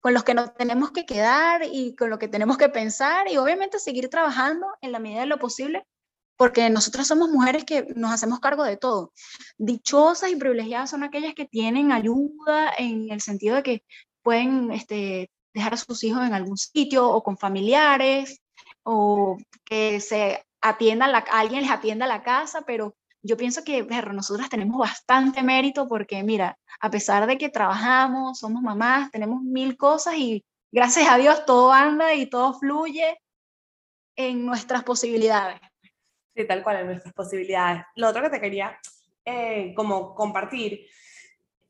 [0.00, 3.36] con los que nos tenemos que quedar y con lo que tenemos que pensar y
[3.36, 5.86] obviamente seguir trabajando en la medida de lo posible,
[6.36, 9.12] porque nosotras somos mujeres que nos hacemos cargo de todo.
[9.58, 13.84] Dichosas y privilegiadas son aquellas que tienen ayuda en el sentido de que
[14.22, 18.40] pueden este, dejar a sus hijos en algún sitio o con familiares
[18.82, 24.12] o que se atienda la, alguien les atienda la casa, pero yo pienso que, perro,
[24.12, 29.76] nosotras tenemos bastante mérito porque, mira, a pesar de que trabajamos, somos mamás, tenemos mil
[29.76, 33.18] cosas y gracias a Dios todo anda y todo fluye
[34.16, 35.60] en nuestras posibilidades.
[36.34, 37.84] Sí, tal cual, en nuestras posibilidades.
[37.94, 38.78] Lo otro que te quería
[39.24, 40.86] eh, como compartir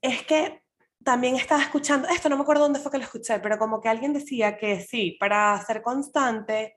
[0.01, 0.63] es que
[1.05, 3.89] también estaba escuchando, esto no me acuerdo dónde fue que lo escuché, pero como que
[3.89, 6.77] alguien decía que sí, para ser constante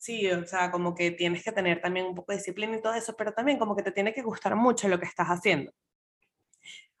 [0.00, 2.94] sí, o sea, como que tienes que tener también un poco de disciplina y todo
[2.94, 5.72] eso, pero también como que te tiene que gustar mucho lo que estás haciendo.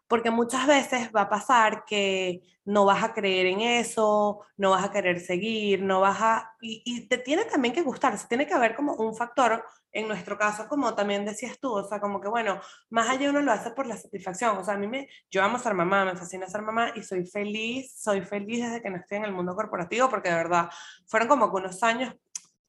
[0.08, 4.84] porque muchas veces va a pasar que no vas a creer en eso, no vas
[4.84, 6.56] a querer seguir, no vas a...
[6.60, 10.36] Y, te tiene también que gustar, se tiene que haber como un factor, en nuestro
[10.38, 13.70] caso, como también decías tú, o sea, como que bueno, más allá uno lo hace
[13.70, 16.62] por la satisfacción, o sea, a mí me, yo amo ser mamá, me fascina ser
[16.62, 20.28] mamá y soy feliz, soy feliz desde que no estoy en el mundo corporativo, porque
[20.28, 20.70] de verdad,
[21.06, 22.14] fueron como unos años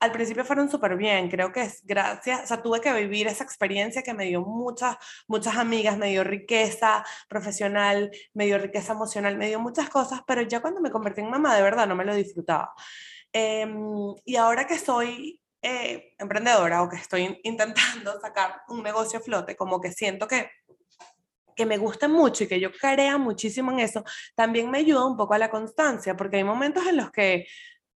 [0.01, 3.43] al principio fueron súper bien, creo que es gracias, o sea, tuve que vivir esa
[3.43, 4.97] experiencia que me dio muchas,
[5.27, 10.41] muchas amigas, me dio riqueza profesional, me dio riqueza emocional, me dio muchas cosas, pero
[10.41, 12.73] ya cuando me convertí en mamá, de verdad, no me lo disfrutaba.
[13.31, 13.75] Em,
[14.25, 19.79] y ahora que soy eh, emprendedora o que estoy intentando sacar un negocio flote, como
[19.79, 20.49] que siento que
[21.55, 24.03] que me gusta mucho y que yo crea muchísimo en eso,
[24.35, 27.45] también me ayuda un poco a la constancia, porque hay momentos en los que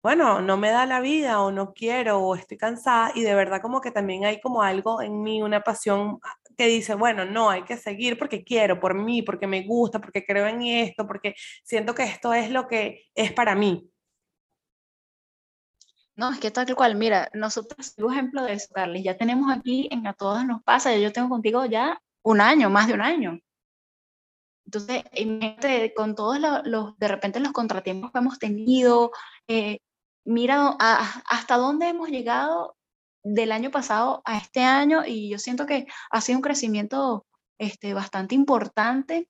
[0.05, 3.59] bueno, no me da la vida o no quiero o estoy cansada y de verdad
[3.59, 6.19] como que también hay como algo en mí, una pasión
[6.55, 10.23] que dice, bueno, no, hay que seguir porque quiero, por mí, porque me gusta, porque
[10.23, 11.33] creo en esto, porque
[11.63, 13.89] siento que esto es lo que es para mí.
[16.15, 19.87] No, es que tal cual, mira, nosotros, un ejemplo de eso, Carly, ya tenemos aquí,
[19.89, 23.39] en A Todas Nos Pasa, yo tengo contigo ya un año, más de un año.
[24.65, 25.03] Entonces,
[25.95, 29.11] con todos los, de repente los contratiempos que hemos tenido,
[29.47, 29.79] eh,
[30.26, 32.76] mira hasta dónde hemos llegado
[33.23, 37.26] del año pasado a este año y yo siento que ha sido un crecimiento
[37.57, 39.30] este, bastante importante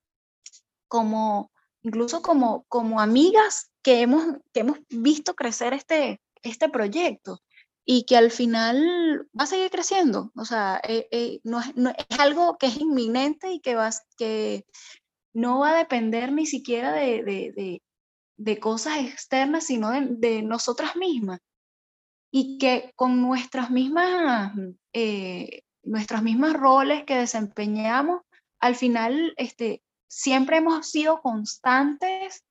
[0.88, 1.52] como
[1.86, 7.42] incluso como, como amigas que hemos, que hemos visto crecer este, este proyecto
[7.86, 10.32] y que al final va a seguir creciendo.
[10.36, 14.66] O sea, eh, eh, no, es, algo que es inminente y que, va, que
[15.34, 17.84] no va a depender ni siquiera de, de
[18.60, 21.40] cosas externas, sino de, nosotras mismas.
[22.32, 24.54] Y que con nuestras mismas,
[24.94, 28.22] eh, nuestras mismas roles que desempeñamos,
[28.60, 32.44] al final este, siempre hemos sido constantes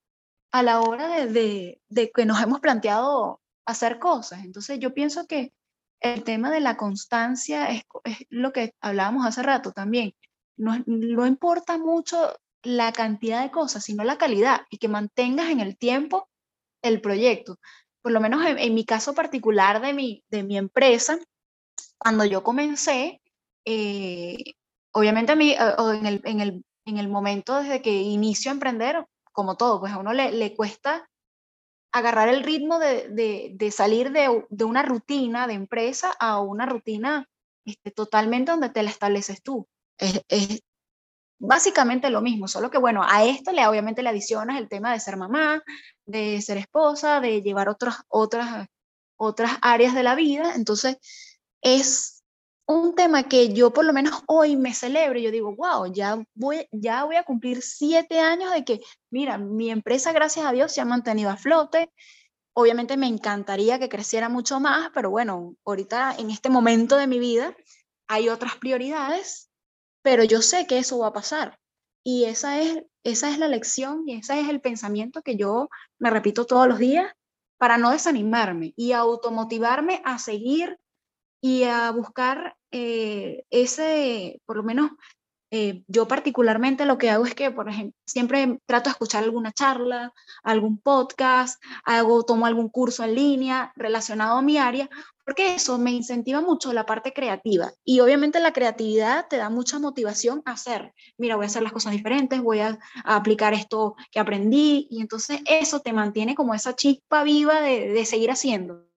[0.52, 1.80] a la hora de,
[2.14, 4.44] que nos hemos planteado hacer cosas.
[4.44, 5.52] Entonces yo pienso que
[6.00, 7.82] el tema de la constancia es,
[8.28, 10.14] lo que hablábamos hace rato también.
[10.56, 15.60] No, no importa mucho la cantidad de cosas, sino la calidad y que mantengas en
[15.60, 16.28] el tiempo
[16.82, 17.58] el proyecto.
[18.02, 21.18] Por lo menos en, mi caso particular de mi, de mi empresa,
[21.98, 23.22] cuando yo comencé,
[23.64, 24.54] eh,
[24.92, 28.54] obviamente a mí, eh, en, el, en, el, en, el, momento desde que inicio a
[28.54, 31.08] emprender, como todo, pues a uno le, le cuesta
[31.92, 33.08] agarrar el ritmo de,
[33.54, 37.28] de, salir de, de, una rutina de empresa a una rutina
[37.64, 39.68] este, totalmente donde te la estableces tú.
[41.38, 45.00] Básicamente lo mismo, solo que bueno, a esto le obviamente le adicionas el tema de
[45.00, 45.62] ser mamá,
[46.06, 48.66] de ser esposa, de llevar otras, otras,
[49.16, 50.54] otras áreas de la vida.
[50.54, 50.96] Entonces,
[51.62, 52.22] es
[52.66, 56.66] un tema que yo por lo menos hoy me celebro yo digo, wow, ya voy,
[56.72, 58.80] ya voy a cumplir siete años de que,
[59.10, 61.90] mira, mi empresa, gracias a Dios, se ha mantenido a flote.
[62.54, 67.18] Obviamente me encantaría que creciera mucho más, pero bueno, ahorita en este momento de mi
[67.18, 67.54] vida
[68.06, 69.50] hay otras prioridades
[70.04, 71.58] pero yo sé que eso va a pasar.
[72.04, 76.10] Y esa es, esa es la lección y ese es el pensamiento que yo me
[76.10, 77.10] repito todos los días
[77.56, 80.78] para no desanimarme y automotivarme a seguir
[81.40, 84.90] y a buscar eh, ese, por lo menos
[85.56, 89.52] eh, yo particularmente lo que hago es que, por ejemplo, siempre trato de escuchar alguna
[89.52, 94.90] charla, algún podcast, hago, tomo algún curso en línea relacionado a mi área,
[95.24, 97.70] porque eso me incentiva mucho la parte creativa.
[97.84, 100.92] Y obviamente la creatividad te da mucha motivación a hacer.
[101.18, 105.40] Mira, voy a hacer las cosas diferentes, voy a, aplicar esto que aprendí, y entonces
[105.46, 108.88] eso te mantiene como esa chispa viva de, de seguir haciendo.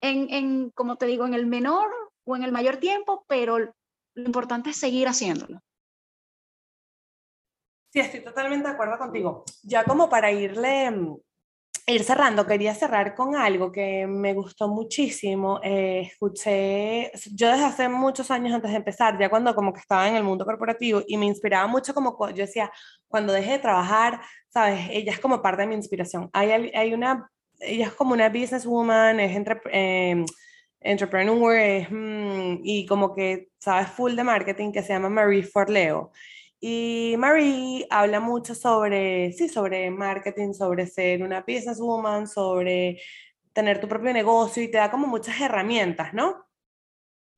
[0.00, 1.88] En, en, como te digo, en el menor
[2.24, 5.62] o en el mayor tiempo, pero lo importante es seguir haciéndolo.
[7.90, 9.44] Sí, estoy totalmente de acuerdo contigo.
[9.62, 11.16] Ya como para irle, mm,
[11.86, 15.58] ir cerrando, quería cerrar con algo que me gustó muchísimo.
[15.62, 20.06] Eh, escuché, yo desde hace muchos años antes de empezar, ya cuando como que estaba
[20.08, 22.70] en el mundo corporativo y me inspiraba mucho como yo decía,
[23.08, 26.28] cuando deje de trabajar, sabes, ella es como parte de mi inspiración.
[26.34, 27.30] Hay, hay una,
[27.60, 30.24] ella es como una businesswoman, es entre, eh,
[30.80, 36.12] entrepreneur, es, mm, y como que sabes full de marketing que se llama Marie Forleo.
[36.60, 43.00] Y Marie habla mucho sobre, sí, sobre marketing, sobre ser una businesswoman, sobre
[43.52, 46.47] tener tu propio negocio y te da como muchas herramientas, ¿no?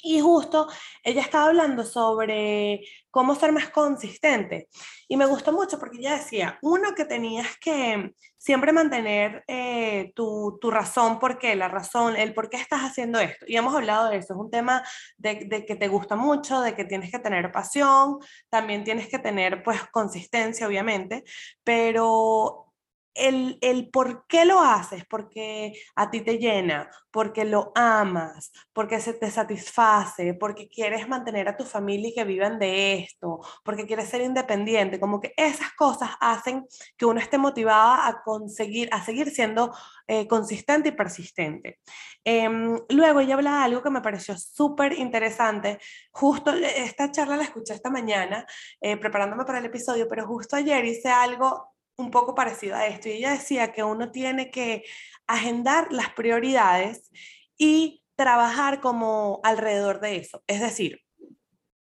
[0.02, 0.68] Y justo
[1.02, 2.80] ella estaba hablando sobre
[3.10, 4.68] cómo ser más consistente.
[5.08, 10.58] Y me gustó mucho porque ella decía, uno, que tenías que siempre mantener eh, tu,
[10.60, 13.44] tu, razón, por qué, la razón, el por qué estás haciendo esto.
[13.48, 14.82] Y hemos hablado de eso, es un tema
[15.18, 19.18] de, de, que te gusta mucho, de que tienes que tener pasión, también tienes que
[19.18, 21.24] tener pues consistencia, obviamente,
[21.64, 22.69] pero
[23.20, 29.00] el, el, por qué lo haces, porque a ti te llena, porque lo amas, porque
[29.00, 33.86] se te satisface, porque quieres mantener a tu familia y que vivan de esto, porque
[33.86, 36.66] quieres ser independiente, como que esas cosas hacen
[36.96, 39.72] que uno esté motivado a conseguir, a seguir siendo
[40.06, 41.80] eh, consistente y persistente.
[42.24, 45.78] Em, luego ella habla de algo que me pareció súper interesante,
[46.12, 48.46] justo eh, esta charla la escuché esta mañana
[48.80, 53.08] eh, preparándome para el episodio, pero justo ayer hice algo un poco parecido a esto.
[53.08, 54.84] Y ella decía que uno tiene que
[55.26, 57.10] agendar las prioridades
[57.56, 60.42] y trabajar como alrededor de eso.
[60.46, 61.00] Es decir,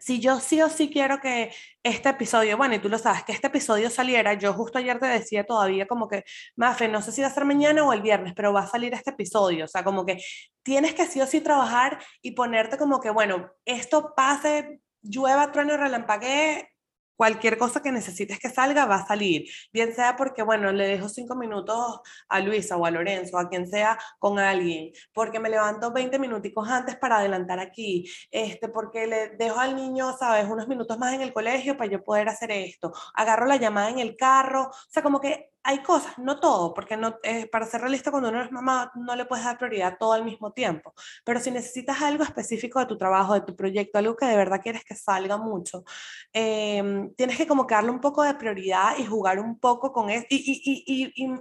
[0.08, 1.52] si yo sí o sí quiero que
[1.84, 5.08] este episodio, bueno, y tú lo sabes, que este episodio saliera, yo justo ayer te
[5.08, 6.24] decía todavía como que,
[6.56, 8.94] Mafe, no sé si va a ser mañana o el viernes, pero va a salir
[8.94, 10.24] este episodio, o sea, como que
[10.64, 15.76] tienes que sí o sí trabajar y ponerte como que, bueno, esto pase, llueva, trueno,
[15.76, 16.70] relampaguee,
[17.18, 21.10] cualquier cosa que necesites que salga va a salir, bien sea porque, bueno, le dejo
[21.10, 22.00] cinco minutos
[22.30, 26.70] a Luisa o a Lorenzo, a quien sea, con alguien, porque me levanto 20 minuticos
[26.70, 31.22] antes para adelantar aquí, este, porque le dejo al niño, sabes, unos minutos más en
[31.22, 35.04] el colegio para yo poder hacer esto, agarro la llamada en el carro, o sea,
[35.04, 38.90] como que hay cosas, no todo, porque eh, para ser realista cuando uno es mamá
[38.96, 40.94] no le puedes dar prioridad todo al mismo tiempo,
[41.26, 44.62] pero si necesitas algo específico de tu trabajo, de tu proyecto, algo que de verdad
[44.62, 45.84] quieres que salga mucho,
[46.32, 50.10] em, tienes que como que darle un poco de prioridad y jugar un poco con
[50.10, 51.34] eso y, y, y, y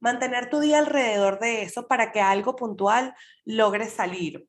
[0.00, 3.14] mantener tu día alrededor de eso para que algo puntual
[3.44, 4.48] logre salir.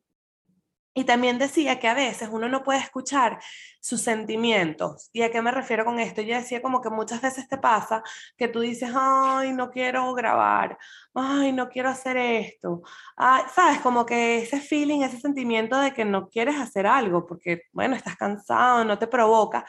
[0.96, 3.40] Y también decía que a veces uno no puede escuchar
[3.82, 5.10] sus sentimientos.
[5.12, 6.22] ¿Y a qué me refiero con esto?
[6.22, 8.04] Yo decía como que muchas veces te pasa
[8.38, 10.78] que tú dices, ay, no quiero grabar,
[11.16, 12.84] ay, no quiero hacer esto.
[13.16, 13.80] Ay, ¿Sabes?
[13.80, 18.16] Como que ese feeling, ese sentimiento de que no quieres hacer algo porque, bueno, estás
[18.16, 19.66] cansado, no te provoca.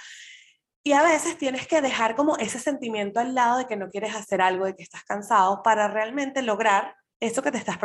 [0.86, 4.14] Y a veces tienes que dejar como ese sentimiento al lado de que no quieres
[4.14, 7.78] hacer algo, de que estás cansado, para realmente lograr eso que te estás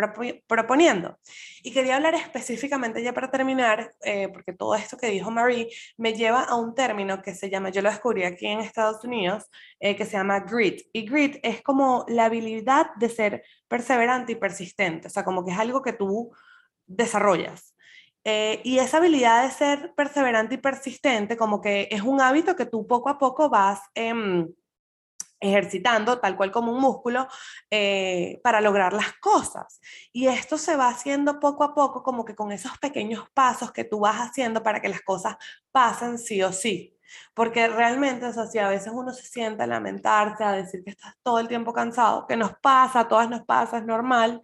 [0.48, 1.18] proponiendo.
[1.64, 6.14] Y quería hablar específicamente ya para terminar, eh, porque todo esto que dijo Marie me
[6.14, 9.46] lleva a un término que se llama, yo lo descubrí aquí en Estados Unidos,
[9.80, 10.82] eh, que se llama grit.
[10.92, 15.52] Y grit es como la habilidad de ser perseverante y persistente, o sea, como que
[15.52, 16.32] es algo que tú
[16.86, 17.76] desarrollas.
[18.32, 22.68] Eh, y esa habilidad de ser perseverante y persistente, como que es un hábito que
[22.68, 23.82] tú poco a poco vas...
[23.96, 24.46] Eh,
[25.42, 27.26] ejercitando tal cual como un músculo
[27.72, 29.80] eh, para lograr las cosas.
[30.12, 33.86] Y esto se va haciendo poco a poco como que con esos pequeños pasos que
[33.86, 35.38] tú vas haciendo para que las cosas
[35.72, 36.94] pasen sí o sí.
[37.34, 40.92] Porque realmente, o sea, si a veces uno se sienta a lamentarse, a decir que
[40.92, 44.42] estás todo el tiempo cansado, que nos pasa, a todas nos pasa, es normal,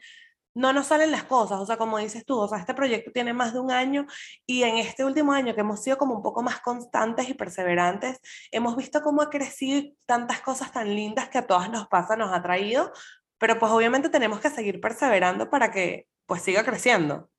[0.56, 3.34] no nos salen las cosas, o sea, como dices tú, o sea, este proyecto tiene
[3.34, 4.08] más de un año
[4.46, 8.20] y en este último año que hemos sido como un poco más constantes y perseverantes,
[8.52, 12.34] hemos visto cómo ha crecido tantas cosas tan lindas que a todas nos pasa, nos
[12.34, 12.92] ha traído,
[13.38, 17.30] pero pues obviamente tenemos que seguir perseverando para que pues siga creciendo.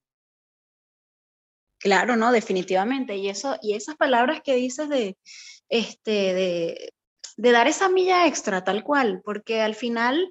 [1.79, 3.17] Claro, no, definitivamente.
[3.17, 5.17] Y eso, y esas palabras que dices de,
[5.69, 6.93] este, de,
[7.37, 10.31] de dar esa milla extra, tal cual, porque al final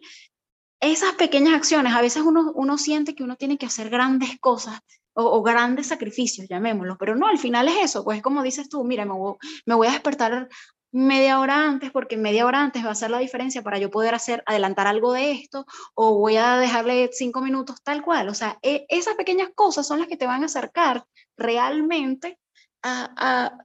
[0.80, 4.80] esas pequeñas acciones, a veces uno, uno siente que uno tiene que hacer grandes cosas
[5.14, 9.06] o, grandes sacrificios, llamémoslo, pero no, al final es eso, pues como dices tú, mira,
[9.06, 10.50] me voy, me voy a despertar
[10.92, 14.14] media hora antes porque media hora antes va a ser la diferencia para yo poder
[14.14, 18.30] hacer, adelantar algo de esto o voy a dejarle cinco minutos tal cual.
[18.30, 21.06] O sea, e, esas pequeñas cosas son las que te van a acercar
[21.38, 22.40] realmente
[22.82, 23.58] a,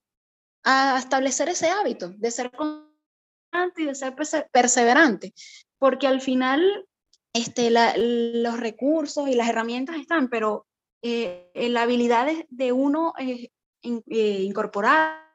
[0.65, 4.15] a establecer ese hábito de ser constante y de ser
[4.51, 5.33] perseverante.
[5.79, 6.87] Porque al final
[7.33, 10.67] este, los recursos y las herramientas están, pero
[11.03, 13.51] eh, la habilidad de, uno eh,
[13.83, 15.27] eh, incorporar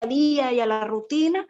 [0.00, 1.46] al día y a la rutina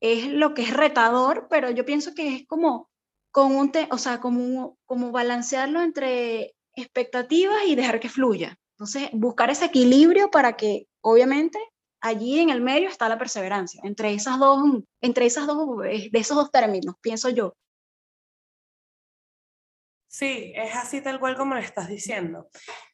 [0.00, 2.90] es lo que es retador, pero yo pienso que es como,
[3.30, 8.58] con un o sea, como, como balancearlo entre expectativas y dejar que fluya.
[8.72, 11.58] Entonces, buscar ese equilibrio para que, obviamente,
[12.02, 14.62] allí en el medio está la perseverancia, entre esas dos,
[15.00, 17.54] entre esas dos, de esos dos términos, pienso yo.
[20.18, 22.48] Sí, es así tal cual como lo estás diciendo.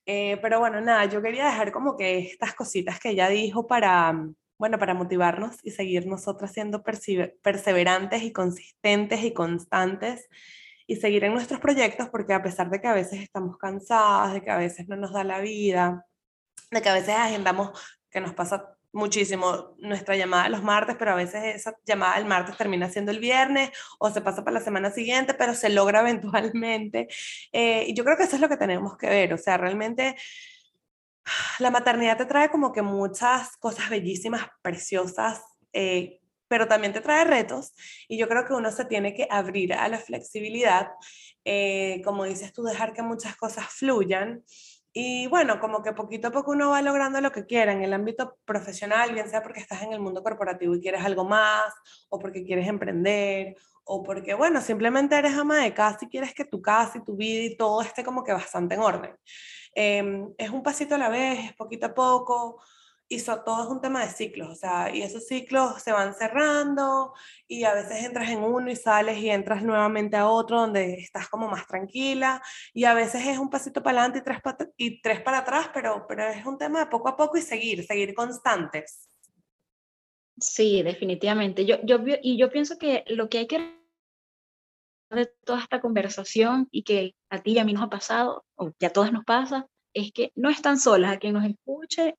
[0.06, 4.12] Eh, pero bueno, nada, yo quería dejar como que estas cositas que ella dijo para,
[4.58, 10.28] bueno, para motivarnos y seguir nosotras siendo perseverantes y consistentes y constantes
[10.88, 14.42] y seguir en nuestros proyectos porque a pesar de que a veces estamos cansadas, de
[14.42, 16.04] que a veces no nos da la vida,
[16.72, 17.70] de que a veces agendamos,
[18.10, 22.56] que nos pasa muchísimo nuestra llamada los martes, pero a veces esa llamada el martes
[22.56, 27.08] termina siendo el viernes o se pasa para la semana siguiente, pero se logra eventualmente.
[27.52, 30.16] Eh, y yo creo que eso es lo que tenemos que ver, o sea, realmente
[31.58, 37.24] la maternidad te trae como que muchas cosas bellísimas, preciosas, eh, pero también te trae
[37.24, 37.72] retos
[38.08, 40.88] y yo creo que uno se tiene que abrir a la flexibilidad,
[41.44, 44.44] eh, como dices tú, dejar que muchas cosas fluyan
[44.92, 47.94] y bueno, como que poquito a poco uno va logrando lo que quiera en el
[47.94, 51.72] ámbito profesional, bien sea porque estás en el mundo corporativo y quieres algo más,
[52.10, 56.44] o porque quieres emprender, o porque, bueno, simplemente eres ama de casa y quieres que
[56.44, 59.16] tu casa y tu vida y todo esté como que bastante en orden.
[59.74, 62.62] Em, es un pasito a la vez, es poquito a poco,
[63.12, 67.12] y todo es un tema de ciclos, o sea, y esos ciclos se van cerrando
[67.46, 71.28] y a veces entras en uno y sales y entras nuevamente a otro donde estás
[71.28, 72.42] como más tranquila
[72.72, 75.70] y a veces es un pasito para adelante y tres, para, y tres para atrás,
[75.74, 79.08] pero, pero es un tema de poco a poco y seguir, seguir constantes.
[80.40, 81.66] Sí, definitivamente.
[81.66, 83.82] Yo, yo, y yo pienso que lo que hay que
[85.10, 88.72] de toda esta conversación y que a ti y a mí nos ha pasado, o
[88.72, 92.16] que a todas nos pasa, es que no están solas, a quien nos escuche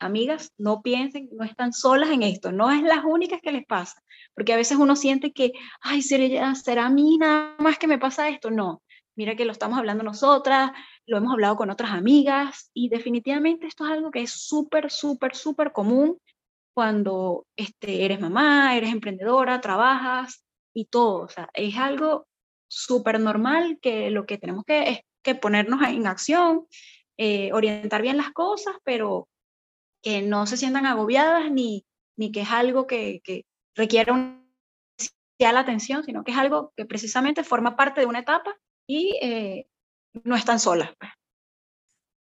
[0.00, 4.02] amigas, no piensen, no están solas en esto, no es las únicas que les pasa,
[4.34, 7.98] porque a veces uno siente que, ay, será, será a mí nada más que me
[7.98, 8.82] pasa esto, no,
[9.14, 10.72] mira que lo estamos hablando nosotras,
[11.06, 15.36] lo hemos hablado con otras amigas y definitivamente esto es algo que es súper, súper,
[15.36, 16.18] súper común
[16.74, 22.26] cuando este, eres mamá, eres emprendedora, trabajas y todo, o sea, es algo
[22.68, 26.66] súper normal que lo que tenemos que es que ponernos en acción,
[27.18, 29.28] eh, orientar bien las cosas, pero
[30.02, 31.86] que no se sientan agobiadas ni,
[32.16, 33.44] ni que es algo que, que
[33.74, 34.42] requiere una
[34.98, 39.66] especial atención, sino que es algo que precisamente forma parte de una etapa y eh,
[40.24, 40.90] no están solas.
[40.98, 41.10] Pues.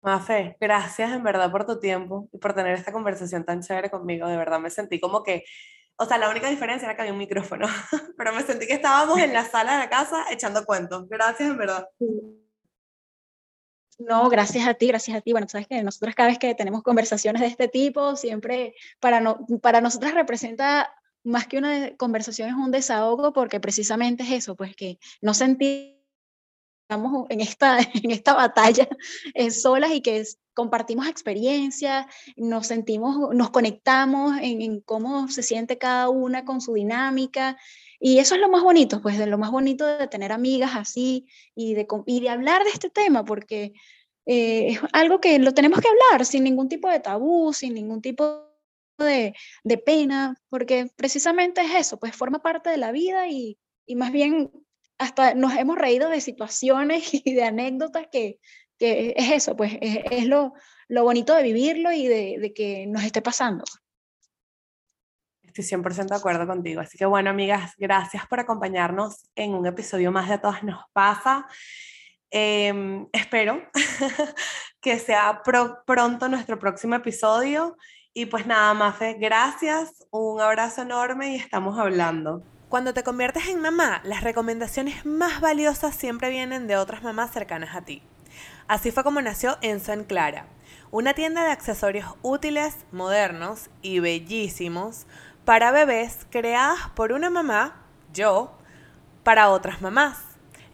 [0.02, 4.28] Mafe, gracias en verdad por tu tiempo y por tener esta conversación tan chévere conmigo.
[4.28, 5.44] De verdad me sentí como que,
[5.96, 7.66] o sea, la única diferencia era que había un micrófono,
[8.18, 11.08] pero me sentí que estábamos en la sala de la casa echando cuentos.
[11.08, 11.86] Gracias en verdad.
[13.99, 15.32] No, gracias a ti, gracias a ti.
[15.32, 19.47] Bueno, sabes que nosotros cada vez que tenemos conversaciones de este tipo, siempre para, no,
[19.62, 20.92] para nosotras representa
[21.22, 25.95] más que una conversación, es un desahogo porque precisamente es eso, pues que no sentimos
[27.28, 28.88] en esta, en esta batalla
[29.34, 35.78] eh, solas y que compartimos experiencias, nos sentimos, nos conectamos en, en, cómo se siente
[35.78, 37.57] cada una con su dinámica
[38.07, 41.26] y eso es lo más bonito, pues de lo más bonito de tener amigas así
[41.55, 43.72] y de, y de hablar de este tema, porque
[44.26, 48.02] eh, es algo que lo tenemos que hablar sin ningún tipo de tabú, sin ningún
[48.02, 48.52] tipo
[48.98, 53.96] de, de, pena, porque precisamente es eso, pues forma parte de la vida y, y
[53.96, 54.52] más bien
[54.98, 58.38] hasta nos hemos reído de situaciones y de anécdotas que,
[58.78, 60.52] que es eso, pues es, es lo,
[60.88, 63.64] lo, bonito de vivirlo y de, de que nos esté pasando.
[65.57, 66.80] Estoy 100% de acuerdo contigo.
[66.80, 70.82] Así que bueno, amigas, gracias por acompañarnos en un episodio más de A Todas Nos
[70.92, 71.46] Pasa.
[72.28, 73.62] Em, espero
[74.80, 77.76] que sea pronto nuestro próximo episodio.
[78.12, 82.42] Y pues nada, Mafe, gracias, un abrazo enorme y estamos hablando.
[82.68, 87.76] Cuando te conviertes en mamá, las recomendaciones más valiosas siempre vienen de otras mamás cercanas
[87.76, 88.02] a ti.
[88.66, 90.48] Así fue como nació Enzo en Clara,
[90.90, 95.07] una tienda de accesorios útiles, modernos y bellísimos
[95.45, 97.76] para bebés creadas por una mamá,
[98.12, 98.57] yo,
[99.22, 100.18] para otras mamás.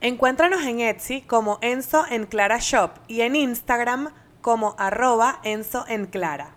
[0.01, 6.07] Encuéntranos en Etsy como Enzo en Clara Shop y en Instagram como arroba Enzo en
[6.07, 6.55] Clara.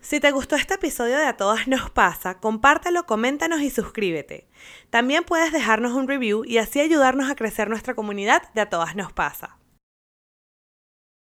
[0.00, 4.46] Si te gustó este episodio de A Todas Nos Pasa, compártelo, coméntanos y suscríbete.
[4.90, 8.96] También puedes dejarnos un review y así ayudarnos a crecer nuestra comunidad de A Todas
[8.96, 9.56] Nos Pasa.